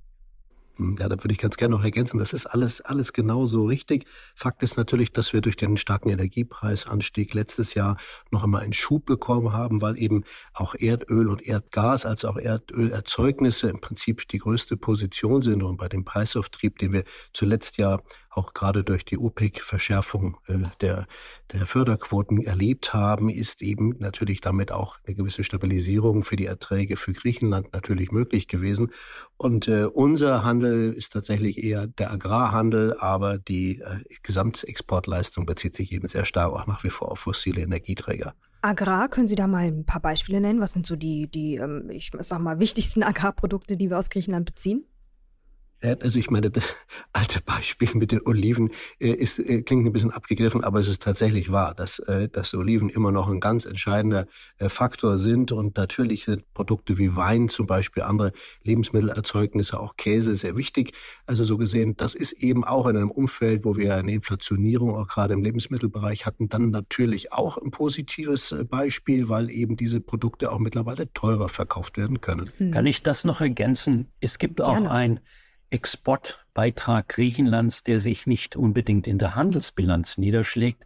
Ja, 0.77 1.09
da 1.09 1.15
würde 1.23 1.33
ich 1.33 1.37
ganz 1.37 1.57
gerne 1.57 1.75
noch 1.75 1.83
ergänzen, 1.83 2.17
das 2.17 2.33
ist 2.33 2.45
alles, 2.45 2.81
alles 2.81 3.13
genauso 3.13 3.65
richtig. 3.65 4.05
Fakt 4.35 4.63
ist 4.63 4.77
natürlich, 4.77 5.11
dass 5.11 5.33
wir 5.33 5.41
durch 5.41 5.55
den 5.55 5.77
starken 5.77 6.09
Energiepreisanstieg 6.09 7.33
letztes 7.33 7.73
Jahr 7.73 7.97
noch 8.31 8.43
einmal 8.43 8.63
einen 8.63 8.73
Schub 8.73 9.05
bekommen 9.05 9.53
haben, 9.53 9.81
weil 9.81 9.97
eben 9.97 10.23
auch 10.53 10.73
Erdöl 10.75 11.29
und 11.29 11.41
Erdgas 11.41 12.05
als 12.05 12.25
auch 12.25 12.37
Erdölerzeugnisse 12.37 13.69
im 13.69 13.81
Prinzip 13.81 14.27
die 14.29 14.39
größte 14.39 14.77
Position 14.77 15.41
sind 15.41 15.61
und 15.61 15.77
bei 15.77 15.89
dem 15.89 16.05
Preisauftrieb, 16.05 16.79
den 16.79 16.93
wir 16.93 17.03
zuletzt 17.33 17.77
ja 17.77 17.99
auch 18.31 18.53
gerade 18.53 18.83
durch 18.83 19.03
die 19.03 19.17
OPEC-Verschärfung 19.17 20.37
äh, 20.47 20.57
der, 20.79 21.05
der 21.51 21.65
Förderquoten 21.65 22.41
erlebt 22.41 22.93
haben, 22.93 23.29
ist 23.29 23.61
eben 23.61 23.95
natürlich 23.99 24.41
damit 24.41 24.71
auch 24.71 24.97
eine 25.05 25.15
gewisse 25.15 25.43
Stabilisierung 25.43 26.23
für 26.23 26.37
die 26.37 26.45
Erträge 26.45 26.95
für 26.95 27.13
Griechenland 27.13 27.73
natürlich 27.73 28.11
möglich 28.11 28.47
gewesen. 28.47 28.91
Und 29.41 29.67
äh, 29.67 29.85
unser 29.85 30.43
Handel 30.43 30.93
ist 30.93 31.13
tatsächlich 31.13 31.63
eher 31.63 31.87
der 31.87 32.11
Agrarhandel, 32.11 32.95
aber 32.99 33.39
die 33.39 33.79
äh, 33.79 34.03
Gesamtexportleistung 34.21 35.47
bezieht 35.47 35.75
sich 35.75 35.91
eben 35.93 36.07
sehr 36.07 36.25
stark 36.25 36.53
auch 36.53 36.67
nach 36.67 36.83
wie 36.83 36.91
vor 36.91 37.11
auf 37.11 37.21
fossile 37.21 37.63
Energieträger. 37.63 38.35
Agrar, 38.61 39.09
können 39.09 39.27
Sie 39.27 39.33
da 39.33 39.47
mal 39.47 39.63
ein 39.63 39.83
paar 39.83 39.99
Beispiele 39.99 40.39
nennen? 40.41 40.61
Was 40.61 40.73
sind 40.73 40.85
so 40.85 40.95
die, 40.95 41.25
die 41.27 41.55
ähm, 41.55 41.89
ich 41.89 42.11
sag 42.19 42.39
mal, 42.39 42.59
wichtigsten 42.59 43.01
Agrarprodukte, 43.01 43.77
die 43.77 43.89
wir 43.89 43.97
aus 43.97 44.11
Griechenland 44.11 44.45
beziehen? 44.45 44.85
Also 45.81 46.19
ich 46.19 46.29
meine, 46.29 46.51
das 46.51 46.75
alte 47.13 47.41
Beispiel 47.41 47.89
mit 47.95 48.11
den 48.11 48.21
Oliven 48.25 48.69
äh, 48.99 49.09
ist, 49.09 49.39
äh, 49.39 49.63
klingt 49.63 49.85
ein 49.85 49.93
bisschen 49.93 50.11
abgegriffen, 50.11 50.63
aber 50.63 50.79
es 50.79 50.87
ist 50.87 51.01
tatsächlich 51.01 51.51
wahr, 51.51 51.73
dass, 51.73 51.99
äh, 51.99 52.29
dass 52.29 52.53
Oliven 52.53 52.89
immer 52.89 53.11
noch 53.11 53.27
ein 53.27 53.39
ganz 53.39 53.65
entscheidender 53.65 54.27
Faktor 54.59 55.17
sind. 55.17 55.51
Und 55.51 55.77
natürlich 55.77 56.25
sind 56.25 56.51
Produkte 56.53 56.97
wie 56.97 57.15
Wein 57.15 57.49
zum 57.49 57.65
Beispiel, 57.65 58.03
andere 58.03 58.31
Lebensmittelerzeugnisse, 58.63 59.79
auch 59.79 59.95
Käse 59.97 60.35
sehr 60.35 60.55
wichtig. 60.55 60.93
Also 61.25 61.43
so 61.43 61.57
gesehen, 61.57 61.95
das 61.97 62.13
ist 62.13 62.33
eben 62.33 62.63
auch 62.63 62.87
in 62.87 62.97
einem 62.97 63.11
Umfeld, 63.11 63.65
wo 63.65 63.75
wir 63.75 63.95
eine 63.95 64.13
Inflationierung 64.13 64.95
auch 64.95 65.07
gerade 65.07 65.33
im 65.33 65.43
Lebensmittelbereich 65.43 66.25
hatten, 66.25 66.49
dann 66.49 66.69
natürlich 66.69 67.33
auch 67.33 67.57
ein 67.57 67.71
positives 67.71 68.55
Beispiel, 68.69 69.29
weil 69.29 69.49
eben 69.49 69.77
diese 69.77 69.99
Produkte 69.99 70.51
auch 70.51 70.59
mittlerweile 70.59 71.11
teurer 71.13 71.49
verkauft 71.49 71.97
werden 71.97 72.21
können. 72.21 72.51
Kann 72.71 72.85
ich 72.85 73.01
das 73.01 73.23
noch 73.23 73.41
ergänzen? 73.41 74.07
Es 74.19 74.37
gibt 74.37 74.61
auch 74.61 74.73
Gerne. 74.73 74.91
ein 74.91 75.19
Exportbeitrag 75.71 77.07
Griechenlands, 77.07 77.83
der 77.83 77.99
sich 77.99 78.27
nicht 78.27 78.55
unbedingt 78.55 79.07
in 79.07 79.17
der 79.17 79.35
Handelsbilanz 79.35 80.17
niederschlägt, 80.17 80.85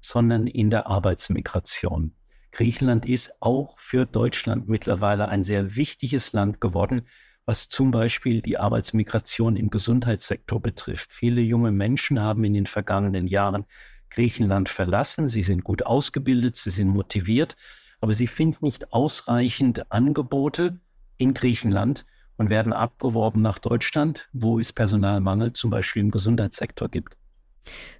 sondern 0.00 0.46
in 0.46 0.70
der 0.70 0.86
Arbeitsmigration. 0.86 2.12
Griechenland 2.52 3.06
ist 3.06 3.32
auch 3.40 3.78
für 3.78 4.06
Deutschland 4.06 4.68
mittlerweile 4.68 5.28
ein 5.28 5.42
sehr 5.42 5.76
wichtiges 5.76 6.32
Land 6.32 6.60
geworden, 6.60 7.02
was 7.44 7.68
zum 7.68 7.90
Beispiel 7.90 8.42
die 8.42 8.58
Arbeitsmigration 8.58 9.56
im 9.56 9.70
Gesundheitssektor 9.70 10.60
betrifft. 10.60 11.12
Viele 11.12 11.40
junge 11.40 11.70
Menschen 11.70 12.20
haben 12.20 12.44
in 12.44 12.54
den 12.54 12.66
vergangenen 12.66 13.26
Jahren 13.26 13.64
Griechenland 14.10 14.68
verlassen. 14.68 15.28
Sie 15.28 15.42
sind 15.42 15.64
gut 15.64 15.84
ausgebildet, 15.84 16.56
sie 16.56 16.70
sind 16.70 16.88
motiviert, 16.88 17.56
aber 18.00 18.14
sie 18.14 18.26
finden 18.26 18.64
nicht 18.64 18.92
ausreichend 18.92 19.90
Angebote 19.92 20.80
in 21.16 21.34
Griechenland, 21.34 22.04
und 22.36 22.50
werden 22.50 22.72
abgeworben 22.72 23.42
nach 23.42 23.58
Deutschland, 23.58 24.28
wo 24.32 24.58
es 24.58 24.72
Personalmangel 24.72 25.52
zum 25.52 25.70
Beispiel 25.70 26.02
im 26.02 26.10
Gesundheitssektor 26.10 26.88
gibt. 26.88 27.16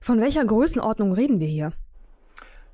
Von 0.00 0.20
welcher 0.20 0.44
Größenordnung 0.44 1.12
reden 1.12 1.40
wir 1.40 1.48
hier? 1.48 1.72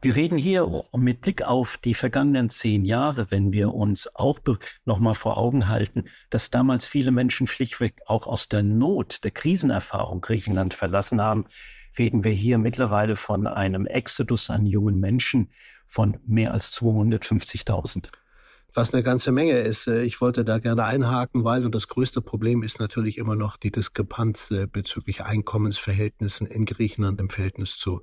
Wir 0.05 0.17
reden 0.17 0.37
hier 0.37 0.85
mit 0.97 1.21
Blick 1.21 1.43
auf 1.43 1.77
die 1.77 1.95
vergangenen 1.95 2.49
zehn 2.49 2.85
Jahre, 2.85 3.31
wenn 3.31 3.53
wir 3.53 3.73
uns 3.73 4.13
auch 4.17 4.41
nochmal 4.85 5.15
vor 5.15 5.37
Augen 5.37 5.69
halten, 5.69 6.07
dass 6.29 6.51
damals 6.51 6.87
viele 6.87 7.13
Menschen 7.13 7.47
schlichtweg 7.47 8.01
auch 8.07 8.27
aus 8.27 8.49
der 8.49 8.65
Not, 8.65 9.23
der 9.23 9.31
Krisenerfahrung 9.31 10.21
Griechenland 10.21 10.75
verlassen 10.75 11.21
haben, 11.21 11.47
reden 11.97 12.25
wir 12.25 12.33
hier 12.33 12.59
mittlerweile 12.59 13.15
von 13.15 13.47
einem 13.47 13.87
Exodus 13.87 14.51
an 14.51 14.67
jungen 14.67 14.99
Menschen 14.99 15.53
von 15.87 16.19
mehr 16.27 16.53
als 16.53 16.77
250.000 16.77 18.09
was 18.75 18.93
eine 18.93 19.03
ganze 19.03 19.33
Menge 19.33 19.59
ist. 19.59 19.87
Äh, 19.87 20.03
ich 20.03 20.21
wollte 20.21 20.45
da 20.45 20.59
gerne 20.59 20.85
einhaken, 20.85 21.45
weil 21.45 21.65
und 21.65 21.75
das 21.75 21.89
größte 21.89 22.23
Problem 22.23 22.63
ist 22.63 22.81
natürlich 22.81 23.19
immer 23.19 23.37
noch 23.37 23.57
die 23.57 23.71
Diskrepanz 23.71 24.51
äh, 24.51 24.67
bezüglich 24.67 25.23
Einkommensverhältnissen 25.23 26.47
in 26.47 26.65
Griechenland 26.65 27.21
im 27.21 27.29
Verhältnis 27.29 27.77
zu 27.77 28.03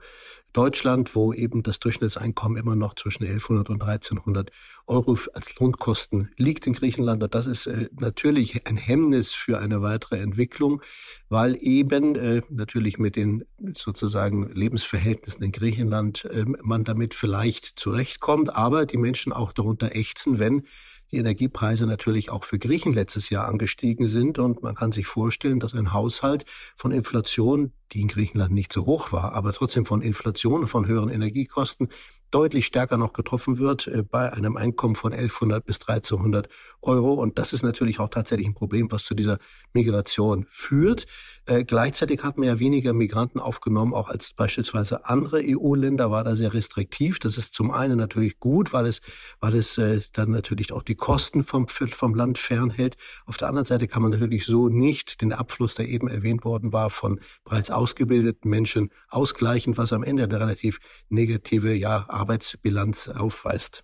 Deutschland, 0.54 1.16
wo 1.16 1.34
eben 1.34 1.64
das 1.64 1.80
Durchschnittseinkommen 1.80 2.58
immer 2.58 2.76
noch 2.76 2.96
zwischen 2.96 3.24
1100 3.24 3.70
und 3.70 3.82
1300 3.82 4.52
Euro 4.88 5.18
als 5.34 5.60
Lohnkosten 5.60 6.32
liegt 6.38 6.66
in 6.66 6.74
Griechenland. 6.74 7.22
Und 7.22 7.36
das 7.36 7.46
ist 7.46 7.68
äh, 7.68 7.90
natürlich 8.00 8.68
ein 8.68 8.78
Hemmnis 8.78 9.34
für 9.34 9.60
eine 9.60 9.82
weitere 9.82 10.18
Entwicklung, 10.18 10.82
weil 11.30 11.56
eben 11.60 12.16
äh, 12.16 12.42
natürlich 12.50 12.98
mit 12.98 13.16
den 13.16 13.46
sozusagen 13.74 14.50
Lebensverhältnissen 14.50 15.44
in 15.44 15.52
Griechenland 15.52 16.26
äh, 16.26 16.46
man 16.62 16.84
damit 16.84 17.14
vielleicht 17.14 17.80
zurechtkommt, 17.80 18.56
aber 18.56 18.86
die 18.86 18.98
Menschen 18.98 19.32
auch 19.34 19.52
darunter 19.54 19.96
ächzen, 19.96 20.40
wenn 20.40 20.64
die 21.12 21.18
Energiepreise 21.18 21.86
natürlich 21.88 22.30
auch 22.30 22.44
für 22.44 22.60
Griechen 22.60 22.94
letztes 22.94 23.30
Jahr 23.30 23.48
angestiegen 23.48 24.08
sind. 24.08 24.40
Und 24.40 24.62
man 24.62 24.76
kann 24.76 24.92
sich 24.92 25.08
vorstellen, 25.08 25.60
dass 25.60 25.74
ein 25.74 25.94
Haushalt 25.94 26.46
von 26.76 26.92
Inflation 26.92 27.74
die 27.92 28.02
in 28.02 28.08
Griechenland 28.08 28.54
nicht 28.54 28.74
so 28.74 28.86
hoch 28.86 29.12
war, 29.12 29.34
aber 29.34 29.54
trotzdem 29.54 29.86
von 29.86 30.02
Inflation 30.02 30.68
von 30.68 30.88
höheren 30.88 31.10
Energiekosten 31.10 31.90
deutlich 32.32 32.66
stärker 32.66 32.98
noch 32.98 33.14
getroffen 33.14 33.58
wird 33.58 33.88
äh, 33.88 34.04
bei 34.04 34.32
einem 34.32 34.58
Einkommen 34.58 34.96
von 34.96 35.14
1100 35.14 35.66
bis 35.66 35.80
1300 35.82 36.48
Euro. 36.82 37.14
Und 37.14 37.40
das 37.40 37.54
ist 37.54 37.64
natürlich 37.64 38.00
auch 38.00 38.10
tatsächlich 38.10 38.48
ein 38.48 38.54
Problem, 38.54 38.92
was 38.92 39.04
zu 39.04 39.16
dieser 39.16 39.40
Migration 39.74 40.46
führt. 40.48 41.06
Äh, 41.46 41.64
gleichzeitig 41.64 42.24
hat 42.24 42.38
man 42.38 42.48
ja 42.48 42.60
weniger 42.60 42.94
Migranten 42.94 43.40
aufgenommen, 43.40 43.94
auch 43.94 44.10
als 44.10 44.34
beispielsweise 44.34 45.06
andere 45.06 45.42
EU-Länder 45.44 46.12
war 46.12 46.24
da 46.24 46.36
sehr 46.36 46.54
restriktiv. 46.54 47.20
Das 47.20 47.38
ist 47.38 47.54
zum 47.54 47.72
einen 47.72 47.98
natürlich 47.98 48.40
gut, 48.40 48.74
weil 48.74 48.86
es, 48.86 49.02
weil 49.40 49.56
es 49.56 49.78
äh, 49.78 50.02
dann 50.14 50.32
natürlich 50.32 50.72
auch 50.72 50.84
die 50.84 50.96
Kosten 50.96 51.44
vom, 51.44 51.68
vom 51.68 52.16
Land 52.16 52.38
fernhält. 52.38 52.98
Auf 53.26 53.38
der 53.38 53.48
anderen 53.48 53.66
Seite 53.66 53.88
kann 53.88 54.04
man 54.04 54.12
natürlich 54.12 54.46
so 54.46 54.70
nicht 54.70 55.22
den 55.22 55.34
Abfluss, 55.34 55.76
der 55.76 55.88
eben 55.88 56.08
erwähnt 56.08 56.46
worden 56.46 56.72
war, 56.72 56.90
von 56.90 57.20
bereits 57.44 57.72
ausgebildeten 57.80 58.50
Menschen 58.50 58.92
ausgleichen, 59.10 59.78
was 59.78 59.94
am 59.94 60.04
Ende 60.04 60.24
eine 60.24 60.40
relativ 60.40 60.80
negative 61.10 61.74
ja, 61.74 62.06
Arbeitsbilanz 62.10 63.08
aufweist. 63.10 63.84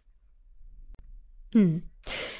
Hm. 1.53 1.83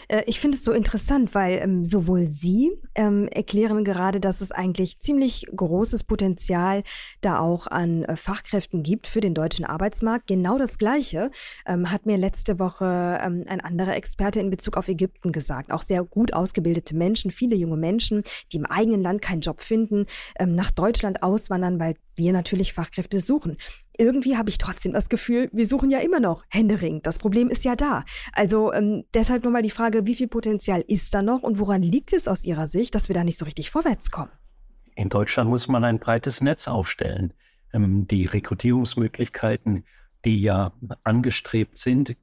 Äh, 0.07 0.23
ich 0.25 0.39
finde 0.39 0.57
es 0.57 0.63
so 0.63 0.71
interessant, 0.71 1.33
weil 1.35 1.59
ähm, 1.61 1.85
sowohl 1.85 2.29
Sie 2.29 2.71
ähm, 2.95 3.27
erklären 3.27 3.83
gerade, 3.83 4.19
dass 4.19 4.41
es 4.41 4.51
eigentlich 4.51 4.99
ziemlich 4.99 5.45
großes 5.55 6.03
Potenzial 6.03 6.83
da 7.21 7.39
auch 7.39 7.67
an 7.67 8.03
äh, 8.03 8.15
Fachkräften 8.15 8.83
gibt 8.83 9.07
für 9.07 9.21
den 9.21 9.33
deutschen 9.33 9.65
Arbeitsmarkt. 9.65 10.27
Genau 10.27 10.57
das 10.57 10.77
Gleiche 10.77 11.31
ähm, 11.65 11.91
hat 11.91 12.05
mir 12.05 12.17
letzte 12.17 12.59
Woche 12.59 13.19
ähm, 13.21 13.43
ein 13.47 13.61
anderer 13.61 13.95
Experte 13.95 14.39
in 14.39 14.49
Bezug 14.49 14.77
auf 14.77 14.87
Ägypten 14.87 15.31
gesagt. 15.31 15.71
Auch 15.71 15.81
sehr 15.81 16.03
gut 16.03 16.33
ausgebildete 16.33 16.95
Menschen, 16.95 17.31
viele 17.31 17.55
junge 17.55 17.77
Menschen, 17.77 18.23
die 18.51 18.57
im 18.57 18.65
eigenen 18.65 19.01
Land 19.01 19.21
keinen 19.21 19.41
Job 19.41 19.61
finden, 19.61 20.05
ähm, 20.39 20.55
nach 20.55 20.71
Deutschland 20.71 21.23
auswandern, 21.23 21.79
weil 21.79 21.95
wir 22.15 22.31
natürlich 22.31 22.73
Fachkräfte 22.73 23.19
suchen 23.19 23.57
irgendwie 23.97 24.37
habe 24.37 24.49
ich 24.49 24.57
trotzdem 24.57 24.93
das 24.93 25.09
Gefühl, 25.09 25.49
wir 25.51 25.67
suchen 25.67 25.89
ja 25.89 25.99
immer 25.99 26.19
noch 26.19 26.43
Händering. 26.49 27.01
Das 27.01 27.17
Problem 27.17 27.49
ist 27.49 27.65
ja 27.65 27.75
da. 27.75 28.03
Also 28.33 28.73
ähm, 28.73 29.05
deshalb 29.13 29.43
nochmal 29.43 29.61
die 29.61 29.69
Frage, 29.69 30.05
wie 30.05 30.15
viel 30.15 30.27
Potenzial 30.27 30.83
ist 30.87 31.13
da 31.13 31.21
noch 31.21 31.43
und 31.43 31.59
woran 31.59 31.81
liegt 31.81 32.13
es 32.13 32.27
aus 32.27 32.43
Ihrer 32.43 32.67
Sicht, 32.67 32.95
dass 32.95 33.09
wir 33.09 33.13
da 33.13 33.23
nicht 33.23 33.37
so 33.37 33.45
richtig 33.45 33.71
vorwärts 33.71 34.11
kommen? 34.11 34.31
In 34.95 35.09
Deutschland 35.09 35.49
muss 35.49 35.67
man 35.67 35.83
ein 35.83 35.99
breites 35.99 36.41
Netz 36.41 36.67
aufstellen. 36.67 37.33
Ähm, 37.73 38.07
die 38.07 38.25
Rekrutierungsmöglichkeiten, 38.25 39.83
die 40.23 40.41
ja 40.41 40.73
angestrebt 41.03 41.77
sind, 41.77 42.15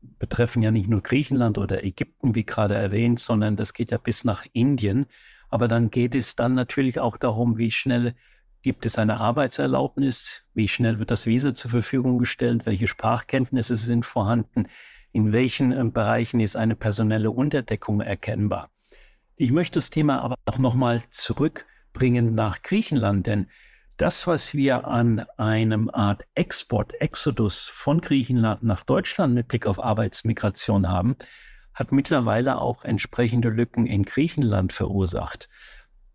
betreffen 0.00 0.62
ja 0.62 0.70
nicht 0.70 0.88
nur 0.88 1.02
Griechenland 1.02 1.58
oder 1.58 1.84
Ägypten, 1.84 2.34
wie 2.34 2.44
gerade 2.44 2.74
erwähnt, 2.74 3.18
sondern 3.20 3.56
das 3.56 3.72
geht 3.72 3.90
ja 3.90 3.98
bis 3.98 4.24
nach 4.24 4.46
Indien. 4.52 5.06
Aber 5.50 5.68
dann 5.68 5.90
geht 5.90 6.14
es 6.14 6.36
dann 6.36 6.54
natürlich 6.54 7.00
auch 7.00 7.16
darum, 7.16 7.56
wie 7.56 7.70
schnell 7.70 8.14
Gibt 8.62 8.86
es 8.86 8.98
eine 8.98 9.20
Arbeitserlaubnis? 9.20 10.42
Wie 10.52 10.66
schnell 10.66 10.98
wird 10.98 11.12
das 11.12 11.26
Visa 11.26 11.54
zur 11.54 11.70
Verfügung 11.70 12.18
gestellt? 12.18 12.66
Welche 12.66 12.88
Sprachkenntnisse 12.88 13.76
sind 13.76 14.04
vorhanden? 14.04 14.66
In 15.12 15.32
welchen 15.32 15.72
äh, 15.72 15.84
Bereichen 15.84 16.40
ist 16.40 16.56
eine 16.56 16.74
personelle 16.74 17.30
Unterdeckung 17.30 18.00
erkennbar? 18.00 18.70
Ich 19.36 19.52
möchte 19.52 19.74
das 19.74 19.90
Thema 19.90 20.20
aber 20.22 20.34
auch 20.46 20.58
nochmal 20.58 21.02
zurückbringen 21.10 22.34
nach 22.34 22.62
Griechenland, 22.62 23.28
denn 23.28 23.46
das, 23.96 24.26
was 24.26 24.54
wir 24.54 24.86
an 24.86 25.26
einem 25.36 25.88
Art 25.90 26.24
Export-Exodus 26.34 27.68
von 27.68 28.00
Griechenland 28.00 28.62
nach 28.64 28.82
Deutschland 28.82 29.34
mit 29.34 29.48
Blick 29.48 29.66
auf 29.66 29.82
Arbeitsmigration 29.82 30.88
haben, 30.88 31.16
hat 31.74 31.92
mittlerweile 31.92 32.60
auch 32.60 32.84
entsprechende 32.84 33.50
Lücken 33.50 33.86
in 33.86 34.04
Griechenland 34.04 34.72
verursacht. 34.72 35.48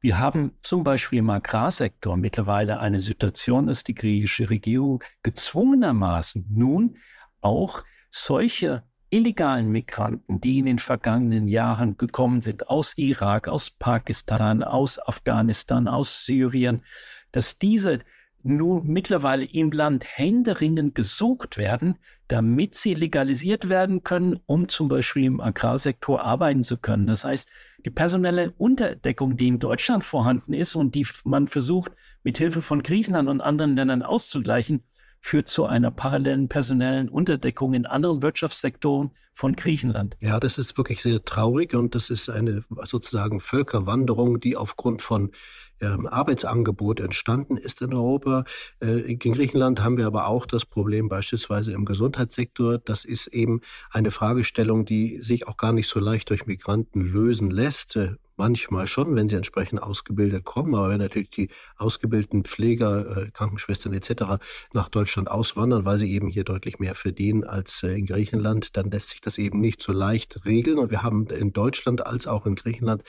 Wir 0.04 0.20
haben 0.20 0.52
zum 0.64 0.84
Beispiel 0.84 1.20
im 1.20 1.30
Agrarsektor 1.30 2.18
mittlerweile 2.18 2.82
eine 2.82 3.00
Situation, 3.00 3.68
dass 3.68 3.86
die 3.86 3.94
griechische 3.96 4.50
Regierung 4.50 5.02
gezwungenermaßen 5.24 6.46
nun 6.50 6.98
auch 7.40 7.86
solche 8.10 8.84
illegalen 9.12 9.70
Migranten, 9.70 10.42
die 10.42 10.60
in 10.60 10.66
den 10.66 10.80
vergangenen 10.80 11.48
Jahren 11.48 11.96
gekommen 11.96 12.42
sind 12.42 12.68
aus 12.68 12.98
Irak, 12.98 13.48
aus 13.48 13.70
Pakistan, 13.70 14.62
aus 14.62 15.00
Afghanistan, 15.00 15.88
aus 15.88 16.26
Syrien, 16.26 16.84
dass 17.32 17.58
diese 17.58 18.00
nun 18.44 18.86
mittlerweile 18.86 19.46
im 19.46 19.72
Land 19.72 20.06
händeringend 20.06 20.96
gesucht 20.96 21.58
werden, 21.58 21.98
damit 22.28 22.76
sie 22.76 22.94
legalisiert 22.94 23.70
werden 23.70 24.04
können, 24.04 24.40
um 24.46 24.68
zum 24.68 24.88
Beispiel 24.88 25.26
im 25.26 25.40
Agrarsektor 25.40 26.22
arbeiten 26.24 26.64
zu 26.64 26.78
können. 26.78 27.08
Das 27.08 27.24
heißt, 27.24 27.50
die 27.86 27.90
personelle 27.90 28.52
Unterdeckung, 28.58 29.38
die 29.38 29.48
in 29.48 29.60
Deutschland 29.60 30.04
vorhanden 30.04 30.54
ist 30.54 30.76
und 30.76 30.96
die 30.96 31.08
man 31.24 31.48
versucht, 31.48 31.92
mit 32.24 32.38
Hilfe 32.38 32.62
von 32.62 32.84
Griechenland 32.84 33.30
und 33.30 33.42
anderen 33.42 33.76
Ländern 33.76 34.04
auszugleichen, 34.04 34.84
führt 35.24 35.48
zu 35.48 35.66
einer 35.66 35.90
parallelen 35.90 36.50
personellen 36.50 37.08
Unterdeckung 37.08 37.74
in 37.74 37.86
anderen 37.86 38.22
Wirtschaftssektoren 38.22 39.12
von 39.32 39.56
Griechenland. 39.56 40.18
Ja, 40.20 40.38
das 40.38 40.58
ist 40.58 40.78
wirklich 40.78 41.02
sehr 41.02 41.24
traurig 41.24 41.74
und 41.74 41.96
das 41.96 42.10
ist 42.10 42.30
eine 42.30 42.66
sozusagen 42.84 43.40
Völkerwanderung, 43.40 44.42
die 44.42 44.58
aufgrund 44.58 45.02
von 45.02 45.32
ähm, 45.80 46.08
Arbeitsangebot 46.08 47.00
entstanden 47.00 47.56
ist 47.56 47.82
in 47.82 47.94
Europa. 47.94 48.44
Äh, 48.82 49.00
in 49.14 49.18
Griechenland 49.18 49.82
haben 49.82 49.98
wir 49.98 50.08
aber 50.08 50.28
auch 50.28 50.46
das 50.46 50.66
Problem 50.66 51.08
beispielsweise 51.08 51.72
im 51.72 51.86
Gesundheitssektor. 51.86 52.78
Das 52.78 53.06
ist 53.06 53.28
eben 53.28 53.62
eine 53.92 54.12
Fragestellung, 54.12 54.84
die 54.84 55.20
sich 55.22 55.48
auch 55.48 55.56
gar 55.56 55.72
nicht 55.72 55.88
so 55.88 56.02
leicht 56.02 56.30
durch 56.32 56.46
Migranten 56.46 57.00
lösen 57.00 57.50
lässt. 57.50 57.96
Äh, 57.96 58.16
manchmal 58.36 58.88
schon, 58.88 59.16
wenn 59.16 59.30
sie 59.30 59.36
entsprechend 59.36 59.82
ausgebildet 59.82 60.44
kommen. 60.44 60.76
Aber 60.76 60.90
wenn 60.90 61.00
natürlich 61.00 61.30
die 61.30 61.50
ausgebildeten 61.78 62.44
Pfleger, 62.44 63.18
äh, 63.18 63.32
Krankenschwestern 63.32 63.94
etc. 63.94 64.44
nach 64.74 64.90
Deutschland 64.90 65.30
auswandern, 65.30 65.86
weil 65.86 65.98
sie 65.98 66.12
eben 66.12 66.30
hier 66.30 66.44
deutlich 66.44 66.80
mehr 66.80 66.96
verdienen 66.96 67.44
als 67.44 67.84
äh, 67.84 67.98
in 67.98 68.06
Griechenland, 68.06 68.76
dann 68.78 68.92
lässt 68.92 69.10
sich 69.10 69.22
das 69.22 69.38
eben 69.38 69.60
nicht 69.60 69.82
so 69.82 69.94
leicht 69.94 70.46
regeln. 70.46 70.80
Und 70.80 70.92
wir 70.92 71.04
haben 71.04 71.28
in 71.28 71.54
Deutschland 71.54 72.06
als 72.06 72.28
auch 72.28 72.46
in 72.46 72.56
Griechenland 72.56 73.04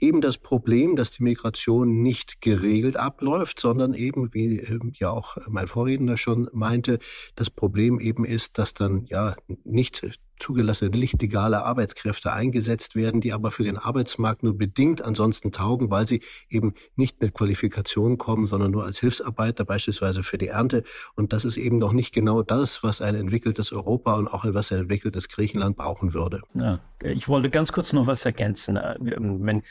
eben 0.00 0.20
das 0.20 0.38
Problem, 0.38 0.96
dass 0.96 1.12
die 1.12 1.22
Migration 1.22 2.02
nicht 2.02 2.40
geregelt 2.40 2.96
abläuft, 2.96 3.60
sondern 3.60 3.94
eben, 3.94 4.32
wie 4.34 4.58
ähm, 4.58 4.92
ja 4.96 5.10
auch 5.10 5.36
mein 5.48 5.66
Vorredner 5.66 6.16
schon 6.16 6.48
meinte, 6.52 6.98
das 7.36 7.50
Problem 7.50 8.00
eben 8.00 8.24
ist, 8.24 8.58
dass 8.58 8.74
dann 8.74 9.06
ja 9.06 9.36
nicht 9.64 10.02
zugelassene 10.38 10.96
nicht 10.96 11.20
legale 11.20 11.64
Arbeitskräfte 11.64 12.32
eingesetzt 12.32 12.94
werden, 12.96 13.20
die 13.20 13.32
aber 13.32 13.50
für 13.50 13.64
den 13.64 13.78
Arbeitsmarkt 13.78 14.42
nur 14.42 14.56
bedingt 14.56 15.02
ansonsten 15.02 15.52
taugen, 15.52 15.90
weil 15.90 16.06
sie 16.06 16.22
eben 16.48 16.74
nicht 16.96 17.20
mit 17.20 17.34
Qualifikationen 17.34 18.18
kommen, 18.18 18.46
sondern 18.46 18.70
nur 18.70 18.84
als 18.84 18.98
Hilfsarbeiter, 18.98 19.64
beispielsweise 19.64 20.22
für 20.22 20.38
die 20.38 20.48
Ernte. 20.48 20.84
Und 21.14 21.32
das 21.32 21.44
ist 21.44 21.56
eben 21.56 21.78
noch 21.78 21.92
nicht 21.92 22.12
genau 22.12 22.42
das, 22.42 22.82
was 22.82 23.00
ein 23.00 23.14
entwickeltes 23.14 23.72
Europa 23.72 24.14
und 24.14 24.28
auch 24.28 24.44
was 24.48 24.72
ein 24.72 24.80
entwickeltes 24.80 25.28
Griechenland 25.28 25.76
brauchen 25.76 26.14
würde. 26.14 26.40
Ja, 26.54 26.80
ich 27.02 27.28
wollte 27.28 27.50
ganz 27.50 27.72
kurz 27.72 27.92
noch 27.92 28.06
was 28.06 28.24
ergänzen. 28.24 28.78
Wenn, 29.00 29.62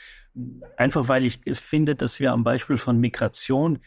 einfach 0.77 1.07
weil 1.07 1.25
ich 1.25 1.39
finde, 1.55 1.95
dass 1.95 2.19
wir 2.19 2.31
am 2.31 2.43
Beispiel 2.43 2.77
von 2.77 2.99
Migration 2.99 3.79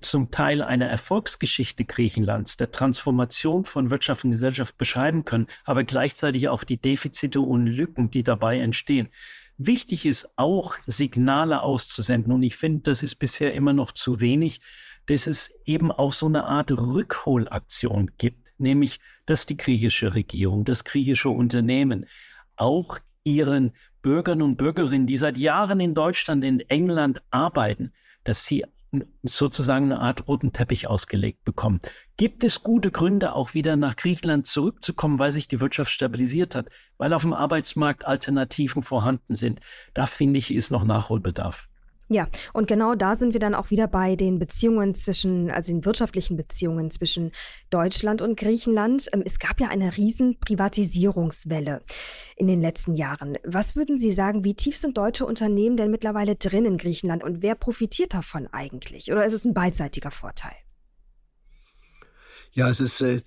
zum 0.00 0.30
Teil 0.30 0.62
eine 0.62 0.88
Erfolgsgeschichte 0.88 1.84
Griechenlands, 1.84 2.56
der 2.56 2.70
Transformation 2.70 3.64
von 3.64 3.90
Wirtschaft 3.90 4.24
und 4.24 4.32
Gesellschaft 4.32 4.76
beschreiben 4.78 5.24
können, 5.24 5.46
aber 5.64 5.84
gleichzeitig 5.84 6.48
auch 6.48 6.64
die 6.64 6.78
Defizite 6.78 7.40
und 7.40 7.66
Lücken, 7.66 8.10
die 8.10 8.22
dabei 8.22 8.58
entstehen. 8.58 9.08
Wichtig 9.58 10.04
ist 10.04 10.30
auch, 10.36 10.74
Signale 10.86 11.62
auszusenden. 11.62 12.32
Und 12.32 12.42
ich 12.42 12.56
finde, 12.56 12.82
das 12.82 13.02
ist 13.02 13.14
bisher 13.16 13.54
immer 13.54 13.72
noch 13.72 13.92
zu 13.92 14.20
wenig, 14.20 14.60
dass 15.06 15.26
es 15.26 15.60
eben 15.64 15.90
auch 15.90 16.12
so 16.12 16.26
eine 16.26 16.44
Art 16.44 16.72
Rückholaktion 16.72 18.10
gibt, 18.18 18.50
nämlich, 18.58 19.00
dass 19.24 19.46
die 19.46 19.56
griechische 19.56 20.14
Regierung, 20.14 20.64
das 20.64 20.84
griechische 20.84 21.30
Unternehmen 21.30 22.06
auch 22.56 22.98
ihren 23.24 23.72
Bürgern 24.02 24.42
und 24.42 24.56
Bürgerinnen, 24.56 25.06
die 25.06 25.16
seit 25.16 25.38
Jahren 25.38 25.80
in 25.80 25.94
Deutschland, 25.94 26.44
in 26.44 26.60
England 26.60 27.22
arbeiten, 27.30 27.92
dass 28.24 28.44
sie 28.44 28.64
sozusagen 29.22 29.86
eine 29.86 30.00
Art 30.00 30.28
roten 30.28 30.52
Teppich 30.52 30.86
ausgelegt 30.86 31.44
bekommen. 31.44 31.80
Gibt 32.16 32.44
es 32.44 32.62
gute 32.62 32.90
Gründe, 32.90 33.34
auch 33.34 33.54
wieder 33.54 33.76
nach 33.76 33.96
Griechenland 33.96 34.46
zurückzukommen, 34.46 35.18
weil 35.18 35.30
sich 35.30 35.48
die 35.48 35.60
Wirtschaft 35.60 35.90
stabilisiert 35.90 36.54
hat, 36.54 36.68
weil 36.98 37.12
auf 37.12 37.22
dem 37.22 37.32
Arbeitsmarkt 37.32 38.06
Alternativen 38.06 38.82
vorhanden 38.82 39.36
sind? 39.36 39.60
Da 39.94 40.06
finde 40.06 40.38
ich, 40.38 40.54
ist 40.54 40.70
noch 40.70 40.84
Nachholbedarf. 40.84 41.68
Ja, 42.08 42.28
und 42.52 42.68
genau 42.68 42.94
da 42.94 43.16
sind 43.16 43.32
wir 43.32 43.40
dann 43.40 43.54
auch 43.54 43.70
wieder 43.70 43.88
bei 43.88 44.14
den 44.14 44.38
Beziehungen 44.38 44.94
zwischen, 44.94 45.50
also 45.50 45.72
den 45.72 45.84
wirtschaftlichen 45.84 46.36
Beziehungen 46.36 46.92
zwischen 46.92 47.32
Deutschland 47.70 48.22
und 48.22 48.38
Griechenland. 48.38 49.08
Ähm, 49.12 49.22
es 49.24 49.40
gab 49.40 49.60
ja 49.60 49.68
eine 49.68 49.96
riesen 49.96 50.38
Privatisierungswelle 50.38 51.82
in 52.36 52.46
den 52.46 52.60
letzten 52.60 52.94
Jahren. 52.94 53.38
Was 53.44 53.74
würden 53.74 53.98
Sie 53.98 54.12
sagen, 54.12 54.44
wie 54.44 54.54
tief 54.54 54.76
sind 54.76 54.96
deutsche 54.96 55.26
Unternehmen 55.26 55.76
denn 55.76 55.90
mittlerweile 55.90 56.36
drin 56.36 56.64
in 56.64 56.76
Griechenland 56.76 57.24
und 57.24 57.42
wer 57.42 57.56
profitiert 57.56 58.14
davon 58.14 58.46
eigentlich? 58.52 59.10
Oder 59.10 59.26
ist 59.26 59.32
es 59.32 59.44
ein 59.44 59.54
beidseitiger 59.54 60.12
Vorteil? 60.12 60.54
Ja, 62.56 62.70
es 62.70 62.80
ist 62.80 63.02
äh, 63.02 63.20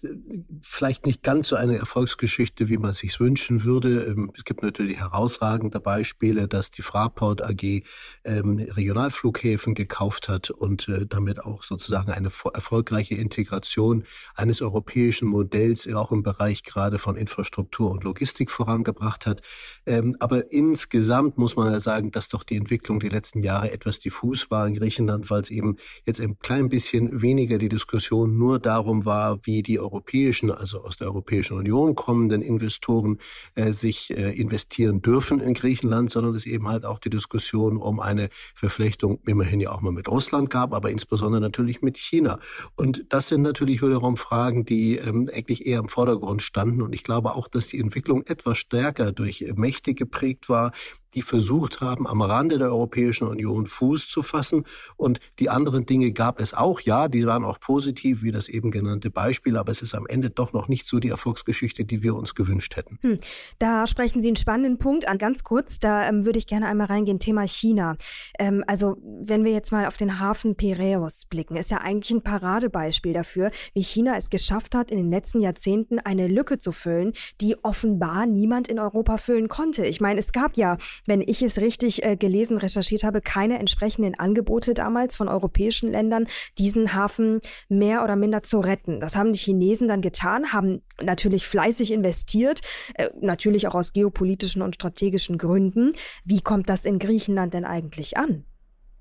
vielleicht 0.60 1.06
nicht 1.06 1.22
ganz 1.22 1.50
so 1.50 1.56
eine 1.56 1.78
Erfolgsgeschichte, 1.78 2.68
wie 2.68 2.80
man 2.80 2.94
sich 2.94 3.20
wünschen 3.20 3.64
würde. 3.64 4.06
Ähm, 4.06 4.32
es 4.36 4.44
gibt 4.44 4.64
natürlich 4.64 4.98
herausragende 4.98 5.80
Beispiele, 5.80 6.48
dass 6.48 6.72
die 6.72 6.82
Fraport 6.82 7.44
AG 7.44 7.84
ähm, 8.24 8.58
Regionalflughäfen 8.58 9.76
gekauft 9.76 10.30
hat 10.30 10.50
und 10.50 10.88
äh, 10.88 11.06
damit 11.06 11.44
auch 11.46 11.64
sozusagen 11.64 12.12
eine 12.12 12.30
erfolgreiche 12.56 13.14
Integration 13.14 14.04
eines 14.34 14.64
europäischen 14.64 15.28
Modells 15.28 15.88
auch 15.94 16.12
im 16.12 16.24
Bereich 16.24 16.64
gerade 16.64 16.98
von 16.98 17.16
Infrastruktur 17.16 17.92
und 17.92 18.04
Logistik 18.04 18.50
vorangebracht 18.50 19.28
hat. 19.28 19.44
Ähm, 19.86 20.16
aber 20.20 20.52
insgesamt 20.52 21.38
muss 21.38 21.56
man 21.56 21.72
ja 21.72 21.80
sagen, 21.82 22.10
dass 22.10 22.30
doch 22.30 22.44
die 22.44 22.56
Entwicklung 22.56 23.00
die 23.00 23.10
letzten 23.10 23.44
Jahre 23.44 23.72
etwas 23.72 24.00
diffus 24.00 24.50
war 24.50 24.66
in 24.68 24.74
Griechenland, 24.74 25.30
weil 25.30 25.42
es 25.42 25.52
eben 25.52 25.76
jetzt 26.04 26.20
ein 26.20 26.40
klein 26.40 26.68
bisschen 26.68 27.22
weniger 27.22 27.60
die 27.60 27.70
Diskussion 27.70 28.36
nur 28.36 28.58
darum 28.58 29.06
war, 29.06 29.19
war, 29.20 29.40
wie 29.46 29.62
die 29.64 29.80
europäischen, 29.80 30.50
also 30.50 30.84
aus 30.84 30.98
der 30.98 31.08
Europäischen 31.08 31.58
Union 31.58 31.96
kommenden 31.96 32.42
Investoren 32.42 33.18
äh, 33.56 33.74
sich 33.74 34.12
äh, 34.12 34.32
investieren 34.32 35.02
dürfen 35.02 35.42
in 35.42 35.54
Griechenland, 35.54 36.10
sondern 36.10 36.36
es 36.36 36.46
eben 36.46 36.68
halt 36.68 36.86
auch 36.86 37.00
die 37.00 37.10
Diskussion 37.10 37.78
um 37.78 38.00
eine 38.00 38.30
Verflechtung 38.56 39.20
immerhin 39.26 39.60
ja 39.60 39.72
auch 39.72 39.82
mal 39.82 39.92
mit 39.92 40.08
Russland 40.08 40.50
gab, 40.50 40.74
aber 40.74 40.90
insbesondere 40.90 41.42
natürlich 41.42 41.82
mit 41.82 41.98
China. 41.98 42.40
Und 42.76 43.06
das 43.10 43.28
sind 43.28 43.42
natürlich 43.42 43.82
wiederum 43.82 44.16
Fragen, 44.16 44.64
die 44.64 44.96
ähm, 44.96 45.30
eigentlich 45.34 45.66
eher 45.66 45.80
im 45.80 45.90
Vordergrund 45.90 46.42
standen. 46.42 46.82
Und 46.82 46.94
ich 46.94 47.04
glaube 47.04 47.36
auch, 47.36 47.48
dass 47.50 47.68
die 47.68 47.80
Entwicklung 47.80 48.24
etwas 48.26 48.58
stärker 48.58 49.12
durch 49.12 49.46
Mächte 49.56 49.94
geprägt 49.94 50.48
war, 50.48 50.72
die 51.16 51.22
versucht 51.22 51.82
haben, 51.82 52.08
am 52.08 52.22
Rande 52.22 52.58
der 52.58 52.70
Europäischen 52.70 53.28
Union 53.28 53.66
Fuß 53.66 54.08
zu 54.08 54.24
fassen. 54.24 54.66
Und 54.98 55.20
die 55.40 55.50
anderen 55.50 55.86
Dinge 55.86 56.12
gab 56.12 56.40
es 56.40 56.54
auch, 56.54 56.82
ja, 56.82 57.08
die 57.08 57.26
waren 57.26 57.44
auch 57.44 57.60
positiv, 57.60 58.22
wie 58.24 58.32
das 58.32 58.48
eben 58.48 58.72
genannte 58.72 59.10
Beispiel, 59.10 59.58
aber 59.58 59.72
es 59.72 59.82
ist 59.82 59.96
am 59.96 60.06
Ende 60.08 60.30
doch 60.30 60.54
noch 60.54 60.68
nicht 60.68 60.88
so 60.88 61.00
die 61.00 61.10
Erfolgsgeschichte, 61.10 61.86
die 61.86 62.04
wir 62.04 62.16
uns 62.16 62.36
gewünscht 62.36 62.76
hätten. 62.76 63.00
Hm. 63.02 63.18
Da 63.58 63.88
sprechen 63.88 64.22
Sie 64.22 64.30
einen 64.30 64.36
spannenden 64.36 64.78
Punkt 64.78 65.08
an, 65.08 65.18
ganz 65.18 65.44
kurz, 65.44 65.80
da 65.80 66.08
ähm, 66.08 66.26
würde 66.26 66.40
ich 66.40 66.48
gerne 66.48 66.68
einmal 66.68 66.88
reingehen, 66.88 67.20
Thema 67.20 67.48
China. 67.48 67.96
Ähm, 68.38 68.64
also 68.68 68.98
wenn 69.04 69.44
wir 69.44 69.52
jetzt 69.52 69.72
mal 69.72 69.86
auf 69.86 69.98
den 69.98 70.20
Hafen 70.20 70.56
Piräus 70.56 71.26
blicken, 71.26 71.56
ist 71.56 71.72
ja 71.72 71.80
eigentlich 71.80 72.12
ein 72.12 72.22
Paradebeispiel 72.22 73.14
dafür, 73.14 73.52
wie 73.74 73.84
China 73.84 74.16
es 74.16 74.30
geschafft 74.30 74.76
hat, 74.76 74.92
in 74.92 74.98
den 74.98 75.10
letzten 75.10 75.42
Jahrzehnten 75.42 76.00
eine 76.00 76.28
Lücke 76.28 76.58
zu 76.58 76.72
füllen, 76.72 77.14
die 77.42 77.56
offenbar 77.64 78.26
niemand 78.26 78.68
in 78.68 78.80
Europa 78.80 79.18
füllen 79.18 79.48
konnte. 79.48 79.86
Ich 79.86 80.02
meine, 80.02 80.20
es 80.20 80.32
gab 80.32 80.58
ja 80.58 80.78
wenn 81.10 81.22
ich 81.22 81.42
es 81.42 81.58
richtig 81.58 82.06
äh, 82.06 82.16
gelesen, 82.16 82.58
recherchiert 82.58 83.04
habe, 83.04 83.20
keine 83.20 83.60
entsprechenden 83.60 84.16
Angebote 84.18 84.74
damals 84.74 85.18
von 85.18 85.28
europäischen 85.28 85.92
Ländern, 85.92 86.28
diesen 86.58 86.94
Hafen 86.94 87.42
mehr 87.68 88.04
oder 88.04 88.16
minder 88.16 88.44
zu 88.44 88.60
retten. 88.60 89.00
Das 89.02 89.16
haben 89.16 89.34
die 89.34 89.40
Chinesen 89.40 89.88
dann 89.88 90.02
getan, 90.02 90.54
haben 90.54 90.82
natürlich 91.02 91.46
fleißig 91.48 91.92
investiert, 91.92 92.62
äh, 92.94 93.10
natürlich 93.20 93.68
auch 93.68 93.76
aus 93.76 93.92
geopolitischen 93.92 94.62
und 94.62 94.76
strategischen 94.76 95.38
Gründen. 95.38 95.92
Wie 96.24 96.42
kommt 96.42 96.70
das 96.70 96.86
in 96.86 97.00
Griechenland 97.00 97.54
denn 97.54 97.66
eigentlich 97.66 98.16
an, 98.16 98.46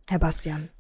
Herr 0.09 0.18
Bastian? 0.18 0.71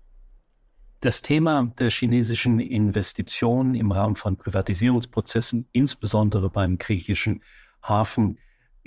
Das 1.00 1.22
Thema 1.22 1.72
der 1.78 1.90
chinesischen 1.90 2.58
Investitionen 2.58 3.74
im 3.74 3.92
Rahmen 3.92 4.16
von 4.16 4.36
Privatisierungsprozessen, 4.36 5.68
insbesondere 5.72 6.50
beim 6.50 6.78
griechischen 6.78 7.42
Hafen, 7.82 8.38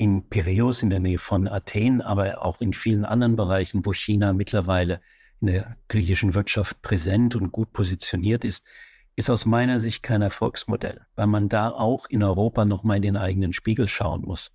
in 0.01 0.27
Piräus 0.27 0.81
in 0.81 0.89
der 0.89 0.99
Nähe 0.99 1.19
von 1.19 1.47
Athen, 1.47 2.01
aber 2.01 2.43
auch 2.43 2.59
in 2.59 2.73
vielen 2.73 3.05
anderen 3.05 3.35
Bereichen, 3.35 3.85
wo 3.85 3.93
China 3.93 4.33
mittlerweile 4.33 4.99
in 5.41 5.47
der 5.47 5.77
griechischen 5.89 6.33
Wirtschaft 6.33 6.81
präsent 6.81 7.35
und 7.35 7.51
gut 7.51 7.71
positioniert 7.71 8.43
ist, 8.43 8.65
ist 9.15 9.29
aus 9.29 9.45
meiner 9.45 9.79
Sicht 9.79 10.01
kein 10.01 10.23
Erfolgsmodell, 10.23 11.01
weil 11.13 11.27
man 11.27 11.49
da 11.49 11.69
auch 11.69 12.09
in 12.09 12.23
Europa 12.23 12.65
nochmal 12.65 12.97
in 12.97 13.03
den 13.03 13.15
eigenen 13.15 13.53
Spiegel 13.53 13.87
schauen 13.87 14.23
muss. 14.23 14.51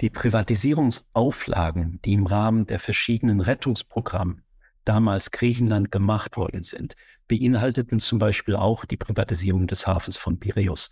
Die 0.00 0.10
Privatisierungsauflagen, 0.10 1.98
die 2.04 2.12
im 2.12 2.26
Rahmen 2.26 2.64
der 2.66 2.78
verschiedenen 2.78 3.40
Rettungsprogramme 3.40 4.42
damals 4.84 5.32
Griechenland 5.32 5.90
gemacht 5.90 6.36
worden 6.36 6.62
sind, 6.62 6.94
beinhalteten 7.26 7.98
zum 7.98 8.20
Beispiel 8.20 8.54
auch 8.54 8.84
die 8.84 8.96
Privatisierung 8.96 9.66
des 9.66 9.88
Hafens 9.88 10.16
von 10.16 10.38
Piräus. 10.38 10.90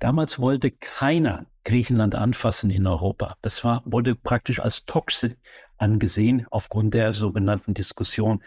Damals 0.00 0.38
wollte 0.38 0.70
keiner 0.70 1.46
Griechenland 1.64 2.14
anfassen 2.14 2.70
in 2.70 2.86
Europa. 2.86 3.36
Das 3.42 3.62
war, 3.64 3.82
wurde 3.84 4.14
praktisch 4.14 4.58
als 4.58 4.86
toxisch 4.86 5.34
angesehen 5.76 6.46
aufgrund 6.50 6.94
der 6.94 7.12
sogenannten 7.12 7.74
Diskussion 7.74 8.42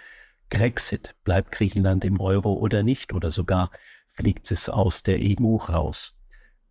Grexit. 0.49 1.15
Bleibt 1.23 1.51
Griechenland 1.51 2.05
im 2.05 2.19
Euro 2.19 2.53
oder 2.53 2.81
nicht? 2.81 3.13
Oder 3.13 3.29
sogar 3.29 3.71
fliegt 4.07 4.49
es 4.51 4.67
aus 4.67 5.03
der 5.03 5.19
EU 5.19 5.55
raus? 5.55 6.17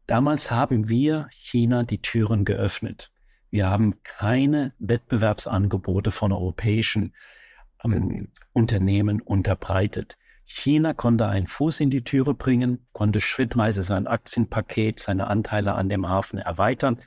Damals 0.09 0.51
haben 0.51 0.89
wir 0.89 1.29
China 1.31 1.85
die 1.85 2.03
Türen 2.03 2.45
geöffnet. 2.45 3.13
Wir 3.51 3.69
haben 3.69 4.03
keine 4.03 4.73
Wettbewerbsangebote 4.81 6.11
von 6.11 6.33
europäischen 6.33 7.15
ähm, 7.85 8.29
Unternehmen 8.53 9.21
unterbreitet. 9.21 10.19
China 10.55 10.93
konnte 10.93 11.27
einen 11.27 11.47
Fuß 11.47 11.81
in 11.81 11.91
die 11.91 12.05
Türe 12.05 12.35
bringen, 12.35 12.87
konnte 12.93 13.21
schrittweise 13.21 13.83
sein 13.83 14.07
Aktienpaket, 14.07 15.01
seine 15.01 15.27
Anteile 15.29 15.75
an 15.75 15.89
dem 15.89 16.09
Hafen 16.09 16.39
erweitern 16.39 16.99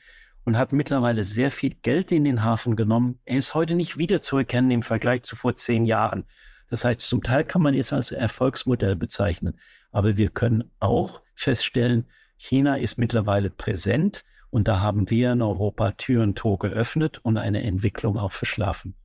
und 0.45 0.57
hat 0.57 0.73
mittlerweile 0.73 1.23
sehr 1.23 1.51
viel 1.51 1.75
Geld 1.81 2.11
in 2.11 2.23
den 2.23 2.43
Hafen 2.43 2.75
genommen. 2.75 3.19
Er 3.25 3.37
ist 3.37 3.53
heute 3.53 3.75
nicht 3.75 3.97
wieder 3.97 4.21
zu 4.21 4.37
erkennen 4.37 4.71
im 4.71 4.81
Vergleich 4.81 5.23
zu 5.23 5.35
vor 5.35 5.55
zehn 5.55 5.85
Jahren. 5.85 6.25
Das 6.69 6.85
heißt, 6.85 7.01
zum 7.01 7.23
Teil 7.23 7.43
kann 7.43 7.61
man 7.61 7.75
es 7.75 7.93
als 7.93 8.11
Erfolgsmodell 8.11 8.95
bezeichnen. 8.95 9.59
Aber 9.91 10.17
wir 10.17 10.29
können 10.29 10.71
auch 10.79 11.21
feststellen, 11.35 12.05
China 12.37 12.75
ist 12.75 12.97
mittlerweile 12.97 13.49
präsent 13.49 14.25
und 14.49 14.67
da 14.67 14.79
haben 14.79 15.09
wir 15.09 15.31
in 15.31 15.41
Europa 15.41 15.91
Tür 15.91 16.23
und 16.23 16.37
Tor 16.37 16.59
geöffnet 16.59 17.19
und 17.23 17.37
eine 17.37 17.63
Entwicklung 17.63 18.17
auch 18.17 18.31
verschlafen. 18.31 18.95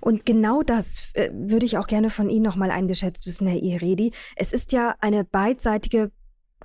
Und 0.00 0.26
genau 0.26 0.62
das 0.62 1.10
äh, 1.14 1.30
würde 1.32 1.66
ich 1.66 1.78
auch 1.78 1.86
gerne 1.86 2.10
von 2.10 2.30
Ihnen 2.30 2.44
nochmal 2.44 2.70
eingeschätzt 2.70 3.26
wissen, 3.26 3.46
Herr 3.46 3.62
Iredi. 3.62 4.12
Es 4.36 4.52
ist 4.52 4.72
ja 4.72 4.94
eine 5.00 5.24
beidseitige 5.24 6.10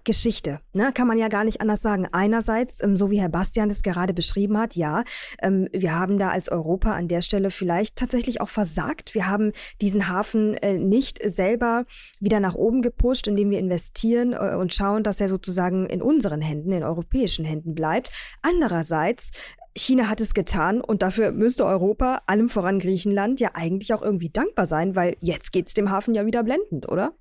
Geschichte, 0.05 0.59
ne? 0.73 0.91
kann 0.93 1.07
man 1.07 1.17
ja 1.17 1.27
gar 1.29 1.43
nicht 1.43 1.61
anders 1.61 1.81
sagen. 1.81 2.07
Einerseits, 2.11 2.81
ähm, 2.81 2.95
so 2.95 3.09
wie 3.09 3.19
Herr 3.19 3.29
Bastian 3.29 3.71
es 3.71 3.81
gerade 3.81 4.13
beschrieben 4.13 4.57
hat, 4.57 4.75
ja, 4.75 5.03
ähm, 5.41 5.67
wir 5.73 5.97
haben 5.97 6.19
da 6.19 6.29
als 6.29 6.47
Europa 6.47 6.93
an 6.93 7.07
der 7.07 7.21
Stelle 7.21 7.49
vielleicht 7.49 7.95
tatsächlich 7.95 8.39
auch 8.39 8.49
versagt. 8.49 9.15
Wir 9.15 9.27
haben 9.27 9.51
diesen 9.81 10.07
Hafen 10.07 10.55
äh, 10.57 10.77
nicht 10.77 11.19
selber 11.23 11.85
wieder 12.19 12.39
nach 12.39 12.53
oben 12.53 12.83
gepusht, 12.83 13.27
indem 13.27 13.49
wir 13.49 13.57
investieren 13.57 14.33
äh, 14.33 14.55
und 14.55 14.75
schauen, 14.75 15.01
dass 15.01 15.19
er 15.19 15.27
sozusagen 15.27 15.87
in 15.87 16.03
unseren 16.03 16.41
Händen, 16.41 16.71
in 16.71 16.83
europäischen 16.83 17.43
Händen 17.43 17.73
bleibt. 17.73 18.11
Andererseits 18.43 19.31
China 19.77 20.07
hat 20.07 20.21
es 20.21 20.33
getan 20.33 20.79
und 20.81 21.01
dafür 21.01 21.31
müsste 21.31 21.65
Europa, 21.65 22.21
allem 22.27 22.49
voran 22.49 22.79
Griechenland, 22.79 23.39
ja 23.39 23.51
eigentlich 23.53 23.93
auch 23.93 24.01
irgendwie 24.01 24.29
dankbar 24.29 24.67
sein, 24.67 24.95
weil 24.95 25.17
jetzt 25.19 25.51
geht 25.51 25.67
es 25.67 25.73
dem 25.73 25.89
Hafen 25.89 26.15
ja 26.15 26.25
wieder 26.25 26.43
blendend, 26.43 26.87
oder? 26.87 27.13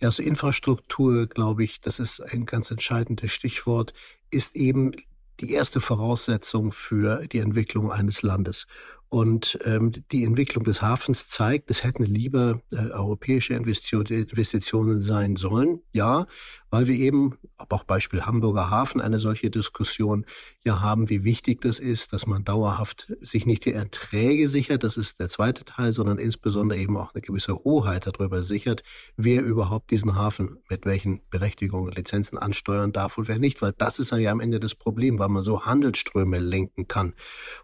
Ja, 0.00 0.08
also 0.08 0.22
Infrastruktur, 0.22 1.26
glaube 1.26 1.64
ich, 1.64 1.80
das 1.80 1.98
ist 1.98 2.20
ein 2.20 2.46
ganz 2.46 2.70
entscheidendes 2.70 3.30
Stichwort, 3.32 3.92
ist 4.30 4.56
eben 4.56 4.92
die 5.40 5.52
erste 5.52 5.80
Voraussetzung 5.80 6.72
für 6.72 7.26
die 7.26 7.38
Entwicklung 7.38 7.92
eines 7.92 8.22
Landes. 8.22 8.66
Und 9.10 9.58
ähm, 9.64 9.92
die 10.12 10.24
Entwicklung 10.24 10.64
des 10.64 10.82
Hafens 10.82 11.28
zeigt, 11.28 11.70
es 11.70 11.82
hätten 11.82 12.04
lieber 12.04 12.60
äh, 12.70 12.90
europäische 12.90 13.54
Investitionen 13.54 15.00
sein 15.00 15.36
sollen. 15.36 15.80
Ja, 15.92 16.26
weil 16.70 16.86
wir 16.86 16.96
eben, 16.96 17.36
auch 17.56 17.84
Beispiel 17.84 18.22
Hamburger 18.22 18.70
Hafen, 18.70 19.00
eine 19.00 19.18
solche 19.18 19.50
Diskussion 19.50 20.24
ja 20.64 20.80
haben, 20.80 21.08
wie 21.08 21.24
wichtig 21.24 21.60
das 21.60 21.78
ist, 21.78 22.12
dass 22.12 22.26
man 22.26 22.44
dauerhaft 22.44 23.12
sich 23.20 23.46
nicht 23.46 23.64
die 23.64 23.72
Erträge 23.72 24.48
sichert, 24.48 24.84
das 24.84 24.96
ist 24.96 25.20
der 25.20 25.28
zweite 25.28 25.64
Teil, 25.64 25.92
sondern 25.92 26.18
insbesondere 26.18 26.78
eben 26.78 26.96
auch 26.96 27.14
eine 27.14 27.22
gewisse 27.22 27.54
Hoheit 27.56 28.06
darüber 28.06 28.42
sichert, 28.42 28.82
wer 29.16 29.42
überhaupt 29.42 29.90
diesen 29.90 30.16
Hafen 30.16 30.58
mit 30.68 30.86
welchen 30.86 31.20
Berechtigungen 31.30 31.92
Lizenzen 31.92 32.38
ansteuern 32.38 32.92
darf 32.92 33.18
und 33.18 33.28
wer 33.28 33.38
nicht, 33.38 33.60
weil 33.62 33.72
das 33.76 33.98
ist 33.98 34.12
ja 34.12 34.30
am 34.30 34.40
Ende 34.40 34.60
das 34.60 34.74
Problem, 34.74 35.18
weil 35.18 35.28
man 35.28 35.44
so 35.44 35.64
Handelsströme 35.64 36.38
lenken 36.38 36.88
kann. 36.88 37.14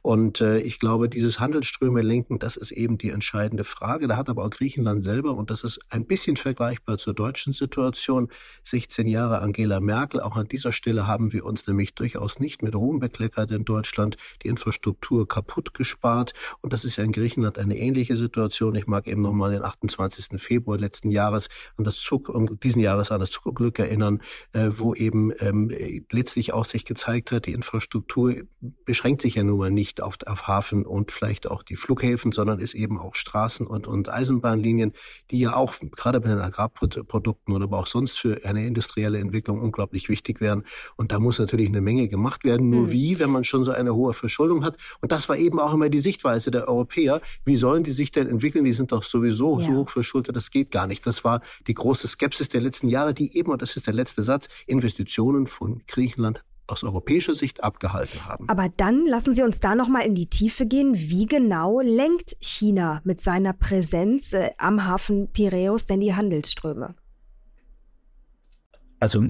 Und 0.03 0.41
äh, 0.41 0.61
ich 0.61 0.79
glaube, 0.79 1.09
dieses 1.09 1.41
Handelsströme 1.41 2.03
lenken, 2.03 2.39
das 2.39 2.57
ist 2.57 2.73
eben 2.73 2.99
die 2.99 3.11
entscheidende 3.11 3.65
Frage. 3.65 4.09
Da 4.09 4.17
hat 4.17 4.29
aber 4.29 4.45
auch 4.45 4.51
Griechenland 4.51 5.05
selber, 5.05 5.35
und 5.35 5.51
das 5.51 5.65
ist 5.65 5.81
ein 5.89 6.07
bisschen 6.07 6.37
vergleichbar 6.37 6.99
zur 6.99 7.15
deutschen 7.15 7.53
Situation, 7.53 8.29
sich 8.63 8.91
16 8.95 9.09
Jahre 9.09 9.41
Angela 9.41 9.81
Merkel. 9.81 10.21
Auch 10.21 10.37
an 10.37 10.47
dieser 10.47 10.71
Stelle 10.71 11.09
haben 11.09 11.33
wir 11.33 11.45
uns 11.45 11.67
nämlich 11.67 11.95
durchaus 11.95 12.39
nicht 12.39 12.63
mit 12.63 12.77
Ruhm 12.77 13.01
bekleckert 13.01 13.51
in 13.51 13.65
Deutschland, 13.65 14.17
die 14.43 14.49
Infrastruktur 14.49 15.27
kaputt 15.27 15.75
gespart. 15.75 16.33
Und 16.61 16.73
das 16.73 16.85
ist 16.85 16.95
ja 16.95 17.03
in 17.03 17.11
Griechenland 17.11 17.59
eine 17.59 17.77
ähnliche 17.77 18.17
Situation. 18.17 18.77
Ich 18.77 18.87
mag 18.87 19.09
eben 19.09 19.21
nochmal 19.21 19.51
den 19.51 19.65
28. 19.65 20.41
Februar 20.41 20.79
letzten 20.79 21.11
Jahres 21.11 21.49
an 21.77 21.83
das 21.83 21.97
Zug, 21.97 22.33
diesen 22.63 22.81
Jahres 22.81 23.11
an 23.11 23.19
das 23.19 23.33
Zugunglück 23.33 23.81
erinnern, 23.81 24.23
äh, 24.53 24.71
wo 24.71 24.95
eben 24.95 25.33
ähm, 25.41 25.73
letztlich 26.13 26.53
auch 26.53 26.65
sich 26.65 26.85
gezeigt 26.85 27.33
hat, 27.33 27.47
die 27.47 27.53
Infrastruktur 27.53 28.35
beschränkt 28.85 29.23
sich 29.23 29.35
ja 29.35 29.43
nun 29.43 29.59
mal 29.59 29.73
nicht 29.73 30.03
auf, 30.03 30.19
auf 30.25 30.47
Hafen 30.47 30.87
und 30.87 31.11
vielleicht 31.11 31.51
auch 31.51 31.65
die 31.65 31.77
Flughäfen, 31.77 32.31
sondern 32.31 32.61
ist 32.61 32.75
eben 32.75 33.01
auch 33.01 33.17
Straßen 33.17 33.67
und, 33.67 33.89
und 33.89 34.09
Eisenbahnlinien, 34.09 34.93
die 35.33 35.41
ja 35.41 35.57
auch 35.57 35.75
gerade 35.97 36.21
bei 36.21 36.29
den 36.29 36.39
Agrarprodukten 36.39 37.53
oder 37.53 37.65
aber 37.65 37.79
auch 37.79 37.87
sonst 37.89 38.21
für 38.21 38.45
eine 38.45 38.65
Industrie 38.65 38.84
industrielle 38.85 39.19
Entwicklung 39.19 39.61
unglaublich 39.61 40.09
wichtig 40.09 40.41
werden. 40.41 40.65
Und 40.97 41.13
da 41.13 41.19
muss 41.19 41.39
natürlich 41.39 41.69
eine 41.69 41.81
Menge 41.81 42.09
gemacht 42.09 42.45
werden. 42.45 42.69
Nur 42.69 42.87
mhm. 42.87 42.91
wie, 42.93 43.19
wenn 43.19 43.31
man 43.31 43.45
schon 43.45 43.65
so 43.65 43.73
eine 43.73 43.95
hohe 43.95 44.13
Verschuldung 44.13 44.65
hat? 44.65 44.77
Und 45.01 45.11
das 45.13 45.29
war 45.29 45.37
eben 45.37 45.59
auch 45.59 45.73
immer 45.73 45.89
die 45.89 45.99
Sichtweise 45.99 46.51
der 46.51 46.69
Europäer. 46.69 47.21
Wie 47.45 47.57
sollen 47.57 47.83
die 47.83 47.93
sich 47.93 48.11
denn 48.11 48.29
entwickeln? 48.29 48.65
Die 48.65 48.73
sind 48.73 48.93
doch 48.93 49.03
sowieso 49.03 49.61
ja. 49.61 49.67
so 49.67 49.73
hoch 49.73 49.89
verschuldet, 49.89 50.37
das 50.37 50.51
geht 50.51 50.71
gar 50.71 50.87
nicht. 50.87 51.07
Das 51.07 51.25
war 51.25 51.41
die 51.67 51.75
große 51.75 52.07
Skepsis 52.07 52.49
der 52.49 52.61
letzten 52.61 52.89
Jahre, 52.89 53.15
die 53.15 53.37
eben, 53.37 53.51
und 53.51 53.63
das 53.63 53.77
ist 53.77 53.87
der 53.87 53.95
letzte 53.95 54.23
Satz, 54.23 54.49
Investitionen 54.67 55.47
von 55.47 55.83
Griechenland 55.87 56.45
aus 56.67 56.83
europäischer 56.83 57.35
Sicht 57.35 57.63
abgehalten 57.63 58.25
haben. 58.27 58.49
Aber 58.49 58.71
dann 58.75 59.07
lassen 59.07 59.35
Sie 59.35 59.43
uns 59.43 59.61
da 59.61 59.75
noch 59.75 59.89
mal 59.89 60.01
in 60.01 60.15
die 60.15 60.29
Tiefe 60.29 60.67
gehen. 60.67 60.95
Wie 60.95 61.27
genau 61.27 61.81
lenkt 61.81 62.37
China 62.41 63.03
mit 63.05 63.21
seiner 63.21 63.53
Präsenz 63.53 64.33
äh, 64.33 64.51
am 64.57 64.87
Hafen 64.87 65.29
Piräus 65.31 65.85
denn 65.85 66.01
die 66.01 66.15
Handelsströme? 66.15 66.95
Also 69.05 69.23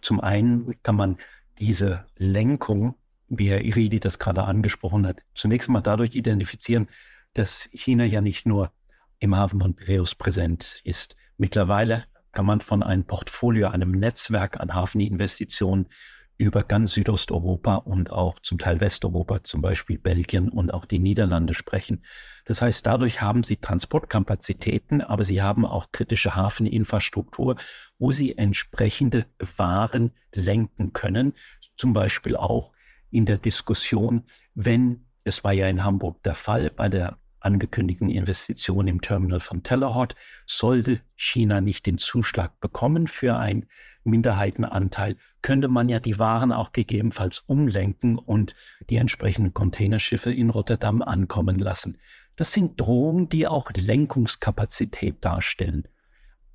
zum 0.00 0.20
einen 0.20 0.82
kann 0.82 0.96
man 0.96 1.18
diese 1.58 2.06
Lenkung, 2.16 2.94
wie 3.28 3.50
Herr 3.50 3.60
Iridi 3.60 4.00
das 4.00 4.18
gerade 4.18 4.44
angesprochen 4.44 5.06
hat, 5.06 5.20
zunächst 5.34 5.68
mal 5.68 5.82
dadurch 5.82 6.14
identifizieren, 6.14 6.88
dass 7.34 7.68
China 7.74 8.04
ja 8.04 8.22
nicht 8.22 8.46
nur 8.46 8.72
im 9.18 9.36
Hafen 9.36 9.60
von 9.60 9.74
Piräus 9.74 10.14
präsent 10.14 10.80
ist. 10.84 11.16
Mittlerweile 11.36 12.04
kann 12.32 12.46
man 12.46 12.62
von 12.62 12.82
einem 12.82 13.04
Portfolio, 13.04 13.68
einem 13.68 13.90
Netzwerk 13.90 14.58
an 14.58 14.72
Hafeninvestitionen 14.72 15.90
über 16.40 16.62
ganz 16.62 16.92
Südosteuropa 16.92 17.76
und 17.76 18.10
auch 18.10 18.38
zum 18.38 18.56
Teil 18.56 18.80
Westeuropa, 18.80 19.44
zum 19.44 19.60
Beispiel 19.60 19.98
Belgien 19.98 20.48
und 20.48 20.72
auch 20.72 20.86
die 20.86 20.98
Niederlande 20.98 21.52
sprechen. 21.52 22.02
Das 22.46 22.62
heißt, 22.62 22.86
dadurch 22.86 23.20
haben 23.20 23.42
sie 23.42 23.58
Transportkapazitäten, 23.58 25.02
aber 25.02 25.22
sie 25.22 25.42
haben 25.42 25.66
auch 25.66 25.92
kritische 25.92 26.34
Hafeninfrastruktur, 26.36 27.56
wo 27.98 28.10
sie 28.10 28.38
entsprechende 28.38 29.26
Waren 29.58 30.12
lenken 30.34 30.94
können. 30.94 31.34
Zum 31.76 31.92
Beispiel 31.92 32.36
auch 32.36 32.72
in 33.10 33.26
der 33.26 33.36
Diskussion, 33.36 34.24
wenn, 34.54 35.04
es 35.24 35.44
war 35.44 35.52
ja 35.52 35.66
in 35.66 35.84
Hamburg 35.84 36.22
der 36.22 36.34
Fall 36.34 36.70
bei 36.70 36.88
der 36.88 37.18
angekündigten 37.40 38.08
Investition 38.08 38.86
im 38.86 39.00
Terminal 39.00 39.40
von 39.40 39.62
Tellerhot, 39.62 40.14
sollte 40.46 41.00
China 41.16 41.60
nicht 41.60 41.86
den 41.86 41.98
Zuschlag 41.98 42.58
bekommen 42.60 43.06
für 43.06 43.36
einen 43.36 43.66
Minderheitenanteil, 44.04 45.16
könnte 45.42 45.68
man 45.68 45.88
ja 45.88 46.00
die 46.00 46.18
Waren 46.18 46.52
auch 46.52 46.72
gegebenenfalls 46.72 47.40
umlenken 47.46 48.18
und 48.18 48.54
die 48.88 48.96
entsprechenden 48.96 49.54
Containerschiffe 49.54 50.32
in 50.32 50.50
Rotterdam 50.50 51.02
ankommen 51.02 51.58
lassen. 51.58 51.98
Das 52.36 52.52
sind 52.52 52.80
Drohungen, 52.80 53.28
die 53.28 53.46
auch 53.46 53.70
Lenkungskapazität 53.70 55.24
darstellen. 55.24 55.86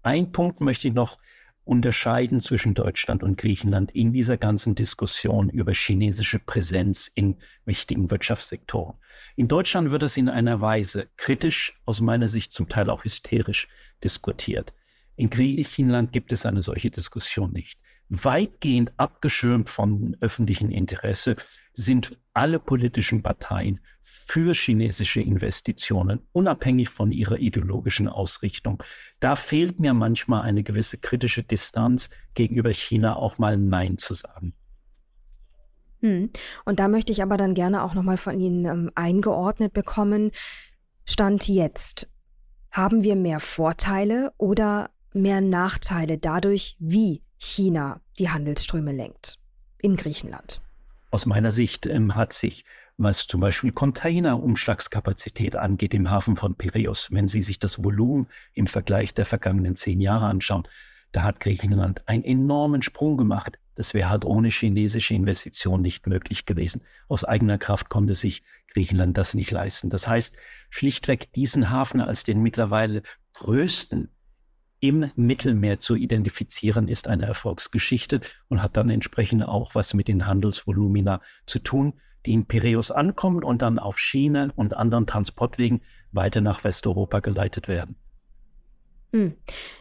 Ein 0.02 0.32
Punkt 0.32 0.62
möchte 0.62 0.88
ich 0.88 0.94
noch 0.94 1.18
unterscheiden 1.66 2.40
zwischen 2.40 2.76
Deutschland 2.76 3.24
und 3.24 3.38
Griechenland 3.38 3.92
in 3.92 4.14
dieser 4.14 4.38
ganzen 4.38 4.76
Diskussion 4.76 5.50
über 5.50 5.74
chinesische 5.74 6.40
Präsenz 6.40 7.12
in 7.14 7.38
wichtigen 7.66 8.10
Wirtschaftssektoren. 8.12 8.96
In 9.36 9.48
Deutschland 9.48 9.92
wird 9.92 10.04
es 10.04 10.16
in 10.16 10.30
einer 10.30 10.62
Weise 10.62 11.08
kritisch, 11.18 11.80
aus 11.86 12.02
meiner 12.02 12.28
Sicht 12.28 12.54
zum 12.54 12.70
Teil 12.70 12.90
auch 12.90 13.04
hysterisch 13.04 13.68
diskutiert. 14.04 14.74
In 15.16 15.30
Griechenland 15.30 16.12
gibt 16.12 16.32
es 16.32 16.46
eine 16.46 16.62
solche 16.62 16.92
Diskussion 16.92 17.52
nicht 17.52 17.80
weitgehend 18.10 18.94
abgeschirmt 18.98 19.70
von 19.70 20.16
öffentlichem 20.20 20.70
Interesse 20.70 21.36
sind 21.74 22.18
alle 22.34 22.60
politischen 22.60 23.24
Parteien 23.24 23.80
für 24.02 24.54
chinesische 24.54 25.22
Investitionen, 25.22 26.20
unabhängig 26.32 26.90
von 26.90 27.12
ihrer 27.12 27.38
ideologischen 27.38 28.08
Ausrichtung. 28.08 28.82
Da 29.20 29.36
fehlt 29.36 29.80
mir 29.80 29.94
manchmal 29.94 30.44
eine 30.44 30.64
gewisse 30.64 30.98
kritische 30.98 31.44
Distanz 31.44 32.10
gegenüber 32.34 32.72
China, 32.72 33.16
auch 33.16 33.38
mal 33.38 33.58
Nein 33.58 33.98
zu 33.98 34.14
sagen. 34.14 34.54
Hm. 36.02 36.30
Und 36.66 36.80
da 36.80 36.88
möchte 36.88 37.12
ich 37.12 37.24
aber 37.24 37.38
dann 37.38 37.54
gerne 37.54 37.84
auch 37.84 37.94
nochmal 37.94 38.18
von 38.18 38.40
Ihnen 38.40 38.66
ähm, 38.66 38.92
eingeordnet 38.96 39.74
bekommen. 39.74 40.32
Stand 41.06 41.48
jetzt, 41.48 42.08
haben 42.70 43.04
wir 43.04 43.16
mehr 43.16 43.40
Vorteile 43.40 44.34
oder 44.38 44.92
mehr 45.14 45.42
Nachteile 45.42 46.18
dadurch, 46.18 46.76
wie 46.80 47.25
China 47.46 48.02
die 48.18 48.30
Handelsströme 48.30 48.92
lenkt 48.92 49.38
in 49.78 49.96
Griechenland? 49.96 50.62
Aus 51.12 51.26
meiner 51.26 51.52
Sicht 51.52 51.86
ähm, 51.86 52.16
hat 52.16 52.34
sich, 52.34 52.66
was 52.98 53.28
zum 53.28 53.40
Beispiel 53.40 53.72
Containerumschlagskapazität 53.72 55.56
angeht, 55.56 55.94
im 55.94 56.10
Hafen 56.10 56.36
von 56.36 56.56
Piräus, 56.56 57.12
wenn 57.12 57.28
Sie 57.28 57.44
sich 57.44 57.60
das 57.60 57.84
Volumen 57.84 58.28
im 58.54 58.68
Vergleich 58.68 59.14
der 59.14 59.26
vergangenen 59.26 59.76
zehn 59.76 60.02
Jahre 60.02 60.26
anschauen, 60.26 60.68
da 61.12 61.24
hat 61.24 61.40
Griechenland 61.40 62.02
einen 62.08 62.24
enormen 62.24 62.82
Sprung 62.82 63.16
gemacht. 63.16 63.60
Das 63.76 63.94
wäre 63.94 64.10
halt 64.10 64.26
ohne 64.26 64.50
chinesische 64.50 65.14
Investition 65.14 65.82
nicht 65.82 66.08
möglich 66.08 66.46
gewesen. 66.46 66.82
Aus 67.08 67.24
eigener 67.24 67.58
Kraft 67.58 67.90
konnte 67.90 68.16
sich 68.16 68.44
Griechenland 68.74 69.18
das 69.18 69.36
nicht 69.36 69.52
leisten. 69.52 69.90
Das 69.90 70.08
heißt, 70.08 70.36
schlichtweg 70.70 71.32
diesen 71.34 71.70
Hafen 71.70 72.02
als 72.02 72.24
den 72.24 72.42
mittlerweile 72.42 73.04
größten 73.34 74.10
im 74.80 75.12
Mittelmeer 75.16 75.80
zu 75.80 75.96
identifizieren, 75.96 76.88
ist 76.88 77.08
eine 77.08 77.26
Erfolgsgeschichte 77.26 78.22
und 78.50 78.62
hat 78.62 78.78
dann 78.78 78.90
entsprechend 78.90 79.48
auch 79.48 79.76
was 79.76 79.94
mit 79.94 80.08
den 80.08 80.28
Handelsvolumina 80.28 81.22
zu 81.46 81.60
tun, 81.60 81.94
die 82.26 82.34
in 82.34 82.46
Piräus 82.46 82.92
ankommen 82.92 83.44
und 83.44 83.62
dann 83.62 83.80
auf 83.80 84.00
Schiene 84.00 84.52
und 84.56 84.76
anderen 84.76 85.08
Transportwegen 85.08 85.82
weiter 86.12 86.42
nach 86.42 86.64
Westeuropa 86.64 87.20
geleitet 87.20 87.68
werden. 87.68 87.96
Hm. 89.14 89.36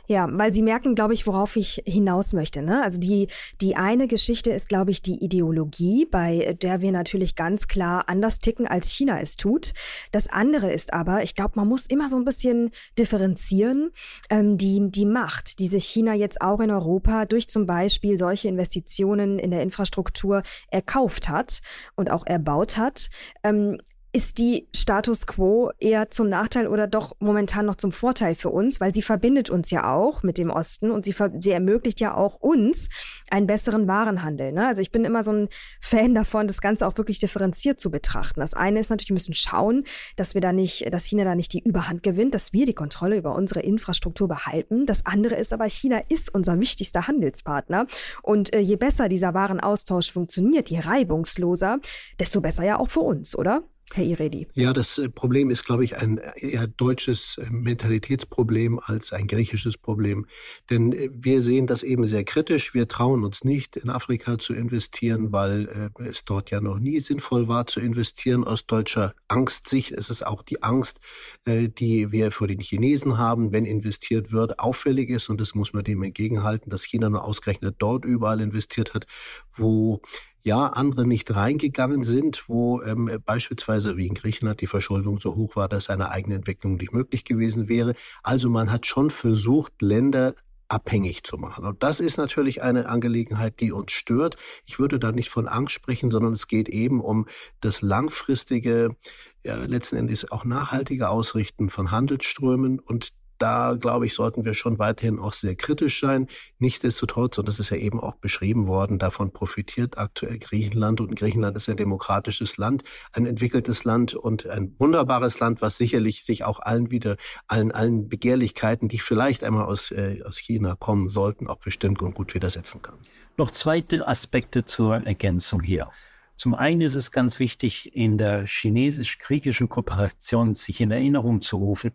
Ja, 0.07 0.29
weil 0.31 0.53
Sie 0.53 0.63
merken, 0.63 0.95
glaube 0.95 1.15
ich, 1.15 1.27
worauf 1.27 1.57
ich 1.57 1.83
hinaus 1.87 2.35
möchte. 2.35 2.63
Ne? 2.63 2.83
Also 2.83 3.01
die, 3.01 3.29
die 3.61 3.75
eine 3.75 4.07
Geschichte 4.07 4.51
ist, 4.51 4.69
glaube 4.69 4.91
ich, 4.91 5.01
die 5.01 5.25
Ideologie, 5.25 6.07
bei 6.09 6.57
der 6.61 6.83
wir 6.83 6.93
natürlich 6.93 7.35
ganz 7.35 7.67
klar 7.67 8.05
anders 8.09 8.39
ticken, 8.39 8.67
als 8.67 8.91
China 8.91 9.19
es 9.21 9.37
tut. 9.37 9.73
Das 10.13 10.29
andere 10.29 10.71
ist 10.71 10.93
aber, 10.93 11.23
ich 11.23 11.35
glaube, 11.35 11.55
man 11.57 11.67
muss 11.67 11.87
immer 11.87 12.09
so 12.09 12.17
ein 12.17 12.25
bisschen 12.25 12.71
differenzieren, 12.99 13.91
ähm, 14.29 14.59
die, 14.59 14.91
die 14.91 15.07
Macht, 15.07 15.59
die 15.59 15.69
sich 15.69 15.87
China 15.87 16.15
jetzt 16.15 16.43
auch 16.43 16.61
in 16.61 16.71
Europa 16.71 17.25
durch 17.25 17.49
zum 17.49 17.65
Beispiel 17.67 18.19
solche 18.19 18.49
Investitionen 18.49 19.39
in 19.39 19.51
der 19.51 19.63
Infrastruktur 19.63 20.43
erkauft 20.69 21.31
hat 21.31 21.61
und 21.97 22.11
auch 22.11 22.27
erbaut 22.27 22.77
hat. 22.77 23.09
Ähm, 23.43 23.79
ist 24.15 24.39
die 24.39 24.69
Status 24.73 25.27
quo 25.27 25.73
eher 25.81 26.09
zum 26.09 26.29
Nachteil 26.29 26.69
oder 26.69 26.87
doch 26.87 27.17
momentan 27.19 27.67
noch 27.67 27.75
zum 27.75 27.91
Vorteil 27.91 28.37
für 28.37 28.49
uns, 28.49 28.81
weil 28.81 28.95
sie 28.95 29.03
verbindet 29.03 29.51
uns 29.51 29.73
ja 29.73 29.93
auch 29.93 30.23
mit 30.23 30.39
dem 30.39 30.51
Osten 30.51 30.93
und 30.93 31.05
sie, 31.05 31.15
sie 31.41 31.51
ermöglicht 31.51 31.99
ja 31.99 32.15
auch 32.15 32.37
uns 32.37 32.91
einen 33.29 33.49
besseren 33.49 33.89
Warenhandel. 33.89 34.53
Ne? 34.53 34.69
Also 34.69 34.83
ich 34.83 34.93
bin 34.93 35.05
immer 35.05 35.25
so 35.25 35.33
ein 35.33 35.49
Fan 35.81 36.15
davon, 36.15 36.47
das 36.47 36.61
Ganze 36.61 36.87
auch 36.87 36.97
wirklich 36.97 37.19
differenziert 37.19 37.81
zu 37.81 37.91
betrachten. 37.91 38.39
Das 38.39 38.55
eine 38.55 38.79
ist 38.79 38.89
natürlich, 38.89 39.11
wir 39.11 39.15
müssen 39.15 39.35
schauen, 39.35 39.83
dass 40.15 40.35
wir 40.35 40.41
da 40.41 40.53
nicht, 40.53 40.93
dass 40.93 41.07
China 41.07 41.25
da 41.25 41.35
nicht 41.35 41.53
die 41.53 41.65
Überhand 41.65 42.05
gewinnt, 42.05 42.35
dass 42.35 42.53
wir 42.53 42.67
die 42.67 42.75
Kontrolle 42.75 43.17
über 43.17 43.35
unsere 43.35 43.63
Infrastruktur 43.63 44.29
behalten. 44.29 44.87
Das 44.87 45.05
andere 45.07 45.35
ist 45.35 45.53
aber, 45.53 45.69
China 45.69 46.01
ist 46.09 46.33
unser 46.33 46.61
wichtigster 46.61 47.09
Handelspartner 47.09 47.89
und 48.23 48.55
äh, 48.55 48.61
je 48.61 48.77
besser 48.77 49.09
dieser 49.09 49.35
Warenaustausch 49.35 50.13
funktioniert, 50.13 50.71
je 50.71 50.79
reibungsloser, 50.79 51.81
desto 52.21 52.41
besser 52.41 52.63
ja 52.63 52.79
auch 52.79 52.91
für 52.91 53.01
uns, 53.01 53.37
oder? 53.37 53.65
Herr 53.93 54.05
Iredi? 54.05 54.49
Ja, 54.55 54.73
das 54.73 54.99
äh, 54.99 55.09
Problem 55.09 55.51
ist, 55.51 55.65
glaube 55.65 55.85
ich, 55.85 55.97
ein 55.97 56.19
eher 56.37 56.67
deutsches 56.67 57.39
äh, 57.39 57.47
Mentalitätsproblem 57.51 58.81
als 58.83 59.13
ein 59.13 59.27
griechisches 59.27 59.77
Problem. 59.77 60.27
Denn 60.71 60.93
äh, 60.93 61.11
wir 61.13 61.43
sehen 61.43 61.67
das 61.67 61.83
eben 61.83 62.07
sehr 62.07 62.25
kritisch. 62.25 62.75
Wir 62.75 62.89
trauen 62.89 63.25
uns 63.25 63.45
nicht, 63.45 63.77
in 63.77 63.91
Afrika 63.91 64.39
zu 64.39 64.55
investieren, 64.55 65.33
weil 65.33 65.91
es 65.99 66.25
dort 66.25 66.51
ja 66.51 66.61
noch 66.61 66.79
nie 66.79 66.99
sinnvoll 67.01 67.47
war 67.49 67.67
zu 67.67 67.81
investieren. 67.81 68.45
Aus 68.45 68.67
deutscher 68.67 69.15
Angstsicht 69.29 69.91
ist 69.91 70.11
es 70.11 70.23
auch 70.23 70.43
die 70.43 70.63
Angst, 70.63 71.01
die 71.47 72.11
wir 72.11 72.31
vor 72.31 72.49
den 72.49 72.61
Chinesen 72.61 73.19
haben, 73.19 73.53
wenn 73.53 73.65
investiert 73.65 74.33
wird, 74.33 74.59
auffällig 74.59 75.11
ist. 75.11 75.29
Und 75.29 75.41
das 75.41 75.55
muss 75.55 75.73
man 75.73 75.85
dem 75.85 76.03
entgegenhalten, 76.03 76.71
dass 76.71 76.85
China 76.85 77.11
nur 77.11 77.25
ausgerechnet 77.25 77.77
dort 77.79 78.05
überall 78.05 78.41
investiert 78.41 78.95
hat, 78.95 79.07
wo 79.53 80.01
ja 80.45 80.67
andere 80.67 81.07
nicht 81.07 81.35
reingegangen 81.35 82.05
sind, 82.05 82.49
wo 82.49 82.83
ähm, 82.83 83.11
beispielsweise 83.25 83.97
wie 83.97 84.07
in 84.07 84.15
Griechenland 84.15 84.61
die 84.61 84.67
Verschuldung 84.67 85.19
so 85.21 85.35
hoch 85.35 85.57
war, 85.57 85.69
dass 85.69 85.89
eine 85.89 86.11
eigene 86.11 86.37
Entwicklung 86.37 86.77
nicht 86.77 86.93
möglich 86.93 87.25
gewesen 87.25 87.69
wäre. 87.69 87.95
Also 88.23 88.51
man 88.51 88.71
hat 88.71 88.87
schon 88.87 89.11
versucht, 89.11 89.81
Länder 89.81 90.35
abhängig 90.69 91.25
zu 91.25 91.37
machen. 91.39 91.65
Und 91.65 91.83
das 91.83 92.01
ist 92.01 92.17
natürlich 92.17 92.63
eine 92.63 92.89
Angelegenheit, 92.89 93.61
die 93.61 93.73
uns 93.73 93.93
stört. 93.93 94.37
Ich 94.67 94.79
würde 94.79 94.99
da 94.99 95.13
nicht 95.13 95.31
von 95.31 95.49
Angst 95.49 95.75
sprechen, 95.75 96.11
sondern 96.11 96.33
es 96.33 96.47
geht 96.47 96.69
eben 96.69 97.01
um 97.01 97.27
das 97.61 97.81
langfristige, 97.81 98.97
ja, 99.45 99.57
letzten 99.57 99.97
Endes 99.97 100.31
auch 100.31 100.45
nachhaltige 100.45 101.09
Ausrichten 101.09 101.71
von 101.71 101.91
Handelsströmen 101.91 102.81
und 102.81 103.11
da, 103.39 103.75
glaube 103.79 104.07
ich, 104.07 104.15
sollten 104.15 104.45
wir 104.45 104.55
schon 104.55 104.79
weiterhin 104.79 105.19
auch 105.19 105.33
sehr 105.33 105.57
kritisch 105.57 106.01
sein. 106.01 106.29
Nichtsdestotrotz, 106.59 107.39
und 107.39 107.49
das 107.49 107.59
ist 107.59 107.71
ja 107.71 107.77
eben 107.77 108.01
auch 108.01 108.17
beschrieben 108.17 108.67
worden, 108.67 108.99
davon 108.99 109.33
profitiert 109.33 109.99
aktuell 109.99 110.39
Griechenland. 110.39 111.01
Und 111.01 111.17
Griechenland 111.17 111.57
ist 111.57 111.69
ein 111.69 111.77
demokratisches 111.77 112.57
Land, 112.57 112.83
ein 113.13 113.27
entwickeltes 113.27 113.85
Land 113.85 114.15
und 114.15 114.47
ein 114.47 114.75
wunderbares 114.79 115.41
Land, 115.41 115.63
was 115.63 115.79
sicherlich 115.79 116.25
sich 116.25 116.45
auch 116.45 116.61
allen 116.61 116.91
wieder, 116.91 117.17
allen, 117.49 117.73
allen 117.73 118.09
Begehrlichkeiten, 118.09 118.89
die 118.89 118.99
vielleicht 118.99 119.45
einmal 119.45 119.65
aus, 119.65 119.91
äh, 119.91 120.23
aus 120.25 120.39
China 120.39 120.77
kommen 120.77 121.09
sollten, 121.09 121.47
auch 121.47 121.59
bestimmt 121.59 122.03
und 122.03 122.15
gut 122.15 122.35
widersetzen 122.35 122.83
kann. 122.83 122.99
Noch 123.37 123.51
zweite 123.51 124.07
Aspekte 124.07 124.65
zur 124.65 124.97
Ergänzung 124.97 125.61
hier. 125.61 125.91
Zum 126.37 126.55
einen 126.55 126.81
ist 126.81 126.97
es 126.97 127.13
ganz 127.13 127.39
wichtig, 127.39 127.95
in 127.95 128.19
der 128.19 128.47
chinesisch-griechischen 128.47 129.69
Kooperation 129.69 130.55
sich 130.55 130.81
in 130.81 130.91
Erinnerung 130.91 131.41
zu 131.41 131.57
rufen, 131.57 131.93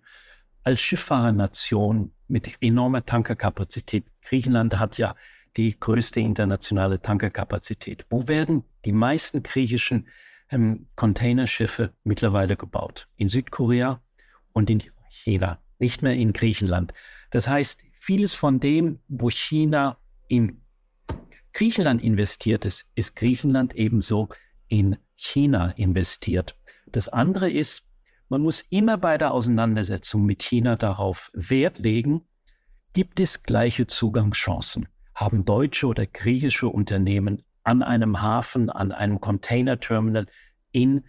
als 0.69 0.82
Schifffahrernation 0.82 2.12
mit 2.27 2.53
enormer 2.62 3.03
Tankerkapazität. 3.03 4.05
Griechenland 4.21 4.77
hat 4.77 4.99
ja 4.99 5.15
die 5.58 5.79
größte 5.79 6.19
internationale 6.19 7.01
Tankerkapazität. 7.01 8.05
Wo 8.12 8.27
werden 8.27 8.63
die 8.86 8.91
meisten 8.91 9.41
griechischen 9.41 10.08
ähm, 10.51 10.86
Containerschiffe 10.95 11.95
mittlerweile 12.03 12.55
gebaut? 12.55 13.08
In 13.15 13.29
Südkorea 13.29 13.99
und 14.53 14.69
in 14.69 14.84
China, 15.10 15.58
nicht 15.79 16.03
mehr 16.03 16.13
in 16.13 16.34
Griechenland. 16.34 16.93
Das 17.32 17.49
heißt, 17.49 17.82
vieles 17.93 18.36
von 18.36 18.60
dem, 18.60 18.99
wo 19.08 19.32
China 19.32 19.97
in 20.27 20.62
Griechenland 21.51 22.03
investiert 22.03 22.63
ist, 22.63 22.88
ist 22.93 23.15
Griechenland 23.15 23.73
ebenso 23.73 24.29
in 24.67 24.97
China 25.15 25.71
investiert. 25.71 26.55
Das 26.91 27.10
andere 27.10 27.49
ist, 27.49 27.88
man 28.29 28.41
muss 28.41 28.61
immer 28.69 28.97
bei 28.97 29.17
der 29.17 29.31
Auseinandersetzung 29.33 30.25
mit 30.25 30.43
China 30.43 30.75
darauf 30.75 31.31
Wert 31.33 31.79
legen, 31.79 32.21
gibt 32.93 33.19
es 33.19 33.43
gleiche 33.43 33.87
Zugangschancen? 33.87 34.87
Haben 35.15 35.45
deutsche 35.45 35.87
oder 35.87 36.05
griechische 36.05 36.67
Unternehmen 36.67 37.43
an 37.63 37.81
einem 37.81 38.21
Hafen, 38.21 38.69
an 38.69 38.91
einem 38.91 39.19
Containerterminal 39.19 40.27
in 40.71 41.03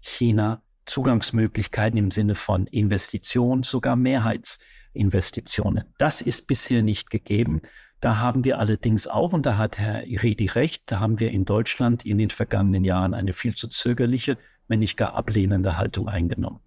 China 0.00 0.62
Zugangsmöglichkeiten 0.86 1.98
im 1.98 2.10
Sinne 2.10 2.34
von 2.34 2.66
Investitionen, 2.66 3.62
sogar 3.62 3.96
Mehrheitsinvestitionen? 3.96 5.84
Das 5.96 6.20
ist 6.20 6.46
bisher 6.46 6.82
nicht 6.82 7.08
gegeben. 7.08 7.62
Da 8.00 8.18
haben 8.18 8.44
wir 8.44 8.58
allerdings 8.58 9.06
auch, 9.06 9.32
und 9.32 9.46
da 9.46 9.56
hat 9.56 9.78
Herr 9.78 10.04
Iredi 10.04 10.46
recht, 10.46 10.82
da 10.86 11.00
haben 11.00 11.20
wir 11.20 11.30
in 11.30 11.46
Deutschland 11.46 12.04
in 12.04 12.18
den 12.18 12.28
vergangenen 12.28 12.84
Jahren 12.84 13.14
eine 13.14 13.32
viel 13.32 13.54
zu 13.54 13.68
zögerliche, 13.68 14.36
wenn 14.68 14.78
nicht 14.78 14.96
gar 14.96 15.14
ablehnende 15.14 15.76
Haltung 15.76 16.08
eingenommen. 16.08 16.60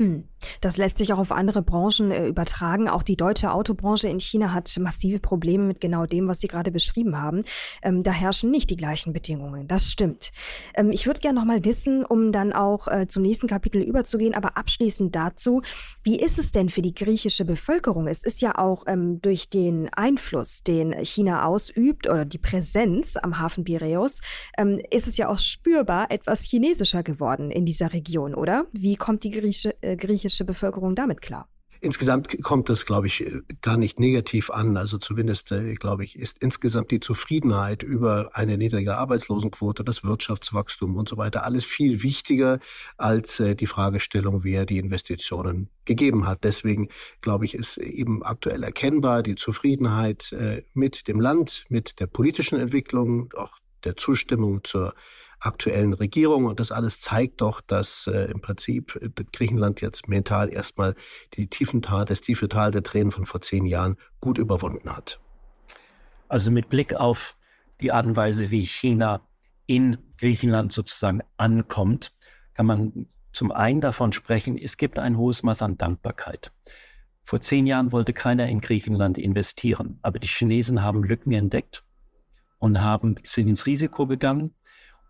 Hm. 0.00 0.24
Das 0.62 0.78
lässt 0.78 0.96
sich 0.96 1.12
auch 1.12 1.18
auf 1.18 1.30
andere 1.30 1.60
Branchen 1.60 2.10
äh, 2.10 2.26
übertragen. 2.26 2.88
Auch 2.88 3.02
die 3.02 3.16
deutsche 3.16 3.52
Autobranche 3.52 4.08
in 4.08 4.18
China 4.18 4.54
hat 4.54 4.74
massive 4.80 5.18
Probleme 5.18 5.64
mit 5.64 5.82
genau 5.82 6.06
dem, 6.06 6.26
was 6.26 6.40
Sie 6.40 6.48
gerade 6.48 6.70
beschrieben 6.70 7.20
haben. 7.20 7.42
Ähm, 7.82 8.02
da 8.02 8.10
herrschen 8.10 8.50
nicht 8.50 8.70
die 8.70 8.76
gleichen 8.76 9.12
Bedingungen. 9.12 9.68
Das 9.68 9.90
stimmt. 9.90 10.32
Ähm, 10.74 10.90
ich 10.90 11.06
würde 11.06 11.20
gerne 11.20 11.38
noch 11.38 11.44
mal 11.44 11.66
wissen, 11.66 12.02
um 12.06 12.32
dann 12.32 12.54
auch 12.54 12.88
äh, 12.88 13.08
zum 13.08 13.22
nächsten 13.22 13.46
Kapitel 13.46 13.82
überzugehen, 13.82 14.32
aber 14.32 14.56
abschließend 14.56 15.14
dazu, 15.14 15.60
wie 16.02 16.18
ist 16.18 16.38
es 16.38 16.50
denn 16.50 16.70
für 16.70 16.80
die 16.80 16.94
griechische 16.94 17.44
Bevölkerung? 17.44 18.06
Es 18.06 18.24
ist 18.24 18.40
ja 18.40 18.56
auch 18.56 18.84
ähm, 18.86 19.20
durch 19.20 19.50
den 19.50 19.92
Einfluss, 19.92 20.62
den 20.62 20.94
China 21.04 21.44
ausübt 21.44 22.08
oder 22.08 22.24
die 22.24 22.38
Präsenz 22.38 23.18
am 23.18 23.38
Hafen 23.38 23.64
Piräus, 23.64 24.22
ähm, 24.56 24.80
ist 24.90 25.06
es 25.06 25.18
ja 25.18 25.28
auch 25.28 25.38
spürbar 25.38 26.10
etwas 26.10 26.44
chinesischer 26.44 27.02
geworden 27.02 27.50
in 27.50 27.66
dieser 27.66 27.92
Region, 27.92 28.34
oder? 28.34 28.64
Wie 28.72 28.96
kommt 28.96 29.24
die 29.24 29.30
griechische 29.30 29.74
äh, 29.82 29.89
griechische 29.96 30.44
Bevölkerung 30.44 30.94
damit 30.94 31.20
klar? 31.20 31.48
Insgesamt 31.82 32.42
kommt 32.42 32.68
das, 32.68 32.84
glaube 32.84 33.06
ich, 33.06 33.24
gar 33.62 33.78
nicht 33.78 33.98
negativ 33.98 34.50
an. 34.50 34.76
Also 34.76 34.98
zumindest, 34.98 35.50
äh, 35.50 35.74
glaube 35.76 36.04
ich, 36.04 36.18
ist 36.18 36.42
insgesamt 36.42 36.90
die 36.90 37.00
Zufriedenheit 37.00 37.82
über 37.82 38.32
eine 38.34 38.58
niedrige 38.58 38.98
Arbeitslosenquote, 38.98 39.82
das 39.82 40.04
Wirtschaftswachstum 40.04 40.96
und 40.96 41.08
so 41.08 41.16
weiter 41.16 41.42
alles 41.46 41.64
viel 41.64 42.02
wichtiger 42.02 42.58
als 42.98 43.40
äh, 43.40 43.56
die 43.56 43.66
Fragestellung, 43.66 44.44
wer 44.44 44.66
die 44.66 44.76
Investitionen 44.76 45.70
gegeben 45.86 46.26
hat. 46.26 46.44
Deswegen, 46.44 46.90
glaube 47.22 47.46
ich, 47.46 47.54
ist 47.54 47.78
eben 47.78 48.22
aktuell 48.24 48.62
erkennbar 48.62 49.22
die 49.22 49.34
Zufriedenheit 49.34 50.34
mit 50.74 51.08
dem 51.08 51.18
Land, 51.18 51.64
mit 51.68 51.98
der 51.98 52.06
politischen 52.06 52.60
Entwicklung, 52.60 53.32
auch 53.34 53.58
der 53.84 53.96
Zustimmung 53.96 54.62
zur 54.64 54.94
aktuellen 55.40 55.92
Regierung. 55.94 56.44
Und 56.44 56.60
das 56.60 56.72
alles 56.72 57.00
zeigt 57.00 57.40
doch, 57.40 57.60
dass 57.60 58.06
äh, 58.06 58.30
im 58.30 58.40
Prinzip 58.40 58.96
äh, 59.00 59.08
Griechenland 59.32 59.80
jetzt 59.80 60.08
mental 60.08 60.52
erstmal 60.52 60.94
die 61.34 61.48
tiefen 61.48 61.82
Tal, 61.82 62.04
das 62.04 62.20
tiefe 62.20 62.48
Tal 62.48 62.70
der 62.70 62.82
Tränen 62.82 63.10
von 63.10 63.26
vor 63.26 63.40
zehn 63.40 63.66
Jahren 63.66 63.96
gut 64.20 64.38
überwunden 64.38 64.94
hat. 64.94 65.20
Also 66.28 66.50
mit 66.50 66.68
Blick 66.68 66.94
auf 66.94 67.36
die 67.80 67.92
Art 67.92 68.06
und 68.06 68.16
Weise, 68.16 68.50
wie 68.50 68.64
China 68.64 69.22
in 69.66 69.98
Griechenland 70.18 70.72
sozusagen 70.72 71.22
ankommt, 71.36 72.12
kann 72.54 72.66
man 72.66 73.06
zum 73.32 73.52
einen 73.52 73.80
davon 73.80 74.12
sprechen, 74.12 74.58
es 74.58 74.76
gibt 74.76 74.98
ein 74.98 75.16
hohes 75.16 75.42
Maß 75.42 75.62
an 75.62 75.78
Dankbarkeit. 75.78 76.52
Vor 77.22 77.40
zehn 77.40 77.66
Jahren 77.66 77.92
wollte 77.92 78.12
keiner 78.12 78.48
in 78.48 78.60
Griechenland 78.60 79.16
investieren, 79.18 79.98
aber 80.02 80.18
die 80.18 80.26
Chinesen 80.26 80.82
haben 80.82 81.04
Lücken 81.04 81.32
entdeckt 81.32 81.84
und 82.58 82.80
haben, 82.80 83.16
sind 83.22 83.48
ins 83.48 83.66
Risiko 83.66 84.06
gegangen 84.06 84.54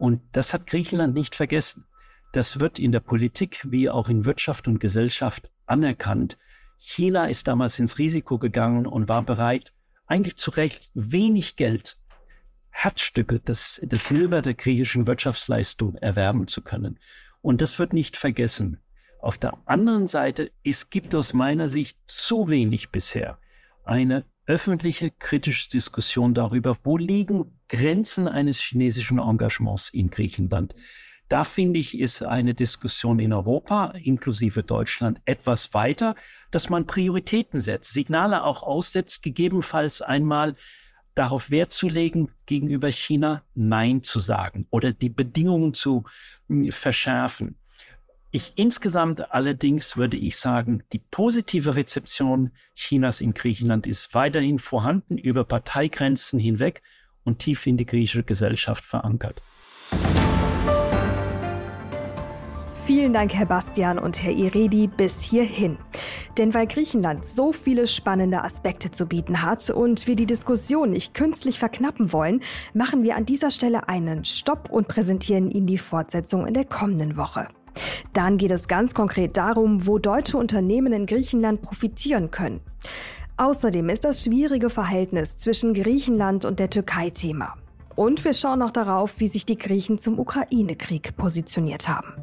und 0.01 0.23
das 0.33 0.55
hat 0.55 0.67
Griechenland 0.67 1.13
nicht 1.15 1.35
vergessen. 1.35 1.85
Das 2.33 2.59
wird 2.59 2.79
in 2.79 2.91
der 2.91 3.01
Politik 3.01 3.67
wie 3.71 3.91
auch 3.91 4.09
in 4.09 4.25
Wirtschaft 4.25 4.67
und 4.67 4.81
Gesellschaft 4.81 5.51
anerkannt. 5.67 6.39
China 6.79 7.27
ist 7.27 7.47
damals 7.47 7.79
ins 7.79 7.99
Risiko 7.99 8.39
gegangen 8.39 8.87
und 8.87 9.11
war 9.11 9.23
bereit, 9.23 9.75
eigentlich 10.07 10.37
zu 10.37 10.53
Recht 10.53 10.91
wenig 10.95 11.57
Geld, 11.57 11.99
Herzstücke, 12.71 13.41
das, 13.41 13.79
das 13.85 14.09
Silber 14.09 14.41
der 14.41 14.55
griechischen 14.55 15.07
Wirtschaftsleistung 15.07 15.97
erwerben 15.97 16.47
zu 16.47 16.63
können. 16.63 16.99
Und 17.43 17.61
das 17.61 17.79
wird 17.79 17.93
nicht 17.93 18.17
vergessen. 18.17 18.81
Auf 19.21 19.37
der 19.37 19.59
anderen 19.67 20.07
Seite, 20.07 20.51
es 20.65 20.89
gibt 20.89 21.15
aus 21.15 21.35
meiner 21.35 21.69
Sicht 21.69 21.99
zu 22.07 22.49
wenig 22.49 22.89
bisher 22.89 23.39
eine 23.85 24.25
öffentliche 24.51 25.13
kritische 25.13 25.71
Diskussion 25.71 26.35
darüber, 26.35 26.77
wo 26.83 26.97
liegen 26.97 27.57
Grenzen 27.69 28.27
eines 28.27 28.59
chinesischen 28.59 29.21
Engagements 29.21 29.91
in 29.91 30.11
Griechenland. 30.11 30.75
Da 31.29 31.45
finde 31.45 31.79
ich, 31.79 31.97
ist 31.97 32.25
eine 32.25 32.53
Diskussion 32.53 33.21
in 33.21 33.33
Europa, 33.33 33.93
inklusive 34.03 34.65
Deutschland, 34.65 35.21
etwas 35.25 35.73
weiter, 35.73 36.17
dass 36.51 36.69
man 36.69 36.89
Prioritäten 36.89 37.61
setzt, 37.61 37.93
Signale 37.93 38.43
auch 38.43 38.65
aussetzt, 38.65 39.23
gegebenenfalls 39.23 40.03
einmal 40.03 40.57
darauf 41.15 41.53
Wert 41.53 41.71
zu 41.71 41.89
legen, 41.89 42.33
gegenüber 42.47 42.91
China 42.91 43.45
Nein 43.55 44.03
zu 44.03 44.19
sagen 44.19 44.67
oder 44.71 44.93
die 44.93 45.11
Bedingungen 45.11 45.75
zu 45.75 46.03
hm, 46.49 46.73
verschärfen. 46.73 47.60
Ich 48.33 48.53
insgesamt 48.55 49.33
allerdings 49.33 49.97
würde 49.97 50.17
ich 50.17 50.37
sagen, 50.37 50.85
die 50.93 51.01
positive 51.01 51.75
Rezeption 51.75 52.53
Chinas 52.77 53.21
in 53.21 53.35
Griechenland 53.35 53.89
ist 53.89 54.15
weiterhin 54.15 54.61
vorhanden 54.61 55.19
über 55.19 55.43
Parteigrenzen 55.43 56.39
hinweg 56.39 56.83
und 57.25 57.41
tief 57.41 57.67
in 57.67 57.77
die 57.77 57.87
griechische 57.87 58.23
Gesellschaft 58.23 58.85
verankert. 58.85 59.43
Vielen 62.87 63.13
Dank, 63.13 63.35
Herr 63.35 63.47
Bastian 63.47 63.99
und 63.99 64.23
Herr 64.23 64.33
Iredi, 64.33 64.87
bis 64.87 65.21
hierhin. 65.23 65.79
Denn 66.39 66.55
weil 66.55 66.69
Griechenland 66.69 67.27
so 67.27 67.53
viele 67.53 67.89
spannende 67.89 68.43
Aspekte 68.43 68.93
zu 68.93 69.07
bieten 69.07 69.43
hat 69.43 69.71
und 69.71 70.07
wir 70.07 70.15
die 70.15 70.27
Diskussion 70.27 70.91
nicht 70.91 71.15
künstlich 71.15 71.59
verknappen 71.59 72.13
wollen, 72.13 72.43
machen 72.75 73.03
wir 73.03 73.17
an 73.17 73.27
dieser 73.27 73.51
Stelle 73.51 73.89
einen 73.89 74.25
Stopp 74.25 74.71
und 74.71 74.87
präsentieren 74.87 75.51
Ihnen 75.51 75.67
die 75.67 75.79
Fortsetzung 75.79 76.47
in 76.47 76.55
der 76.55 76.65
kommenden 76.65 77.17
Woche. 77.17 77.49
Dann 78.13 78.39
geht 78.39 78.51
es 78.51 78.69
ganz 78.69 78.95
konkret 78.95 79.37
darum, 79.37 79.87
wo 79.87 79.99
deutsche 79.99 80.37
Unternehmen 80.37 80.93
in 80.93 81.07
Griechenland 81.07 81.63
profitieren 81.63 82.31
können. 82.31 82.61
Außerdem 83.37 83.89
ist 83.89 84.05
das 84.05 84.25
schwierige 84.25 84.69
Verhältnis 84.69 85.37
zwischen 85.37 85.73
Griechenland 85.73 86.45
und 86.45 86.59
der 86.59 86.71
Türkei 86.71 87.11
Thema. 87.11 87.55
Und 87.97 88.25
wir 88.25 88.35
schauen 88.35 88.59
noch 88.59 88.71
darauf, 88.71 89.19
wie 89.19 89.29
sich 89.29 89.47
die 89.47 89.59
Griechen 89.59 89.99
zum 89.99 90.19
Ukraine-Krieg 90.19 91.17
positioniert 91.17 91.89
haben. 91.89 92.15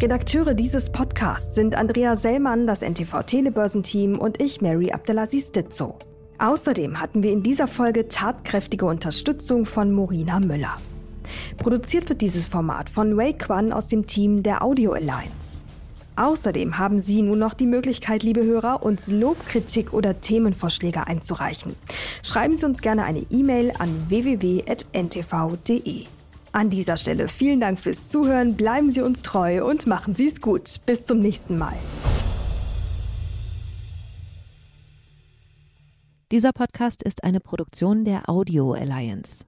Redakteure 0.00 0.54
dieses 0.54 0.90
Podcasts 0.92 1.54
sind 1.54 1.74
Andrea 1.74 2.16
Sellmann, 2.16 2.66
das 2.66 2.82
NTV 2.82 3.24
Telebörsenteam 3.24 4.18
und 4.18 4.40
ich, 4.40 4.60
Mary 4.60 4.92
Abdelaziz 4.92 5.52
Ditzo. 5.52 5.98
Außerdem 6.38 7.00
hatten 7.00 7.22
wir 7.22 7.32
in 7.32 7.42
dieser 7.42 7.66
Folge 7.66 8.08
tatkräftige 8.08 8.86
Unterstützung 8.86 9.66
von 9.66 9.92
Morina 9.92 10.40
Müller. 10.40 10.76
Produziert 11.56 12.08
wird 12.08 12.20
dieses 12.20 12.46
Format 12.46 12.90
von 12.90 13.16
Wei 13.16 13.32
Quan 13.32 13.72
aus 13.72 13.86
dem 13.86 14.06
Team 14.06 14.42
der 14.42 14.62
Audio 14.62 14.92
Alliance. 14.92 15.64
Außerdem 16.16 16.76
haben 16.76 16.98
Sie 17.00 17.22
nun 17.22 17.38
noch 17.38 17.54
die 17.54 17.66
Möglichkeit, 17.66 18.22
liebe 18.22 18.44
Hörer, 18.44 18.82
uns 18.82 19.10
Lob, 19.10 19.38
Kritik 19.46 19.94
oder 19.94 20.20
Themenvorschläge 20.20 21.06
einzureichen. 21.06 21.76
Schreiben 22.22 22.58
Sie 22.58 22.66
uns 22.66 22.82
gerne 22.82 23.04
eine 23.04 23.24
E-Mail 23.30 23.72
an 23.78 23.88
www.ntv.de. 24.08 26.04
An 26.52 26.68
dieser 26.68 26.96
Stelle 26.96 27.28
vielen 27.28 27.60
Dank 27.60 27.78
fürs 27.78 28.08
Zuhören, 28.08 28.54
bleiben 28.54 28.90
Sie 28.90 29.00
uns 29.00 29.22
treu 29.22 29.64
und 29.64 29.86
machen 29.86 30.14
Sie 30.14 30.26
es 30.26 30.40
gut. 30.40 30.80
Bis 30.84 31.04
zum 31.04 31.20
nächsten 31.20 31.56
Mal. 31.56 31.76
Dieser 36.32 36.52
Podcast 36.52 37.02
ist 37.02 37.24
eine 37.24 37.40
Produktion 37.40 38.04
der 38.04 38.28
Audio 38.28 38.72
Alliance. 38.72 39.44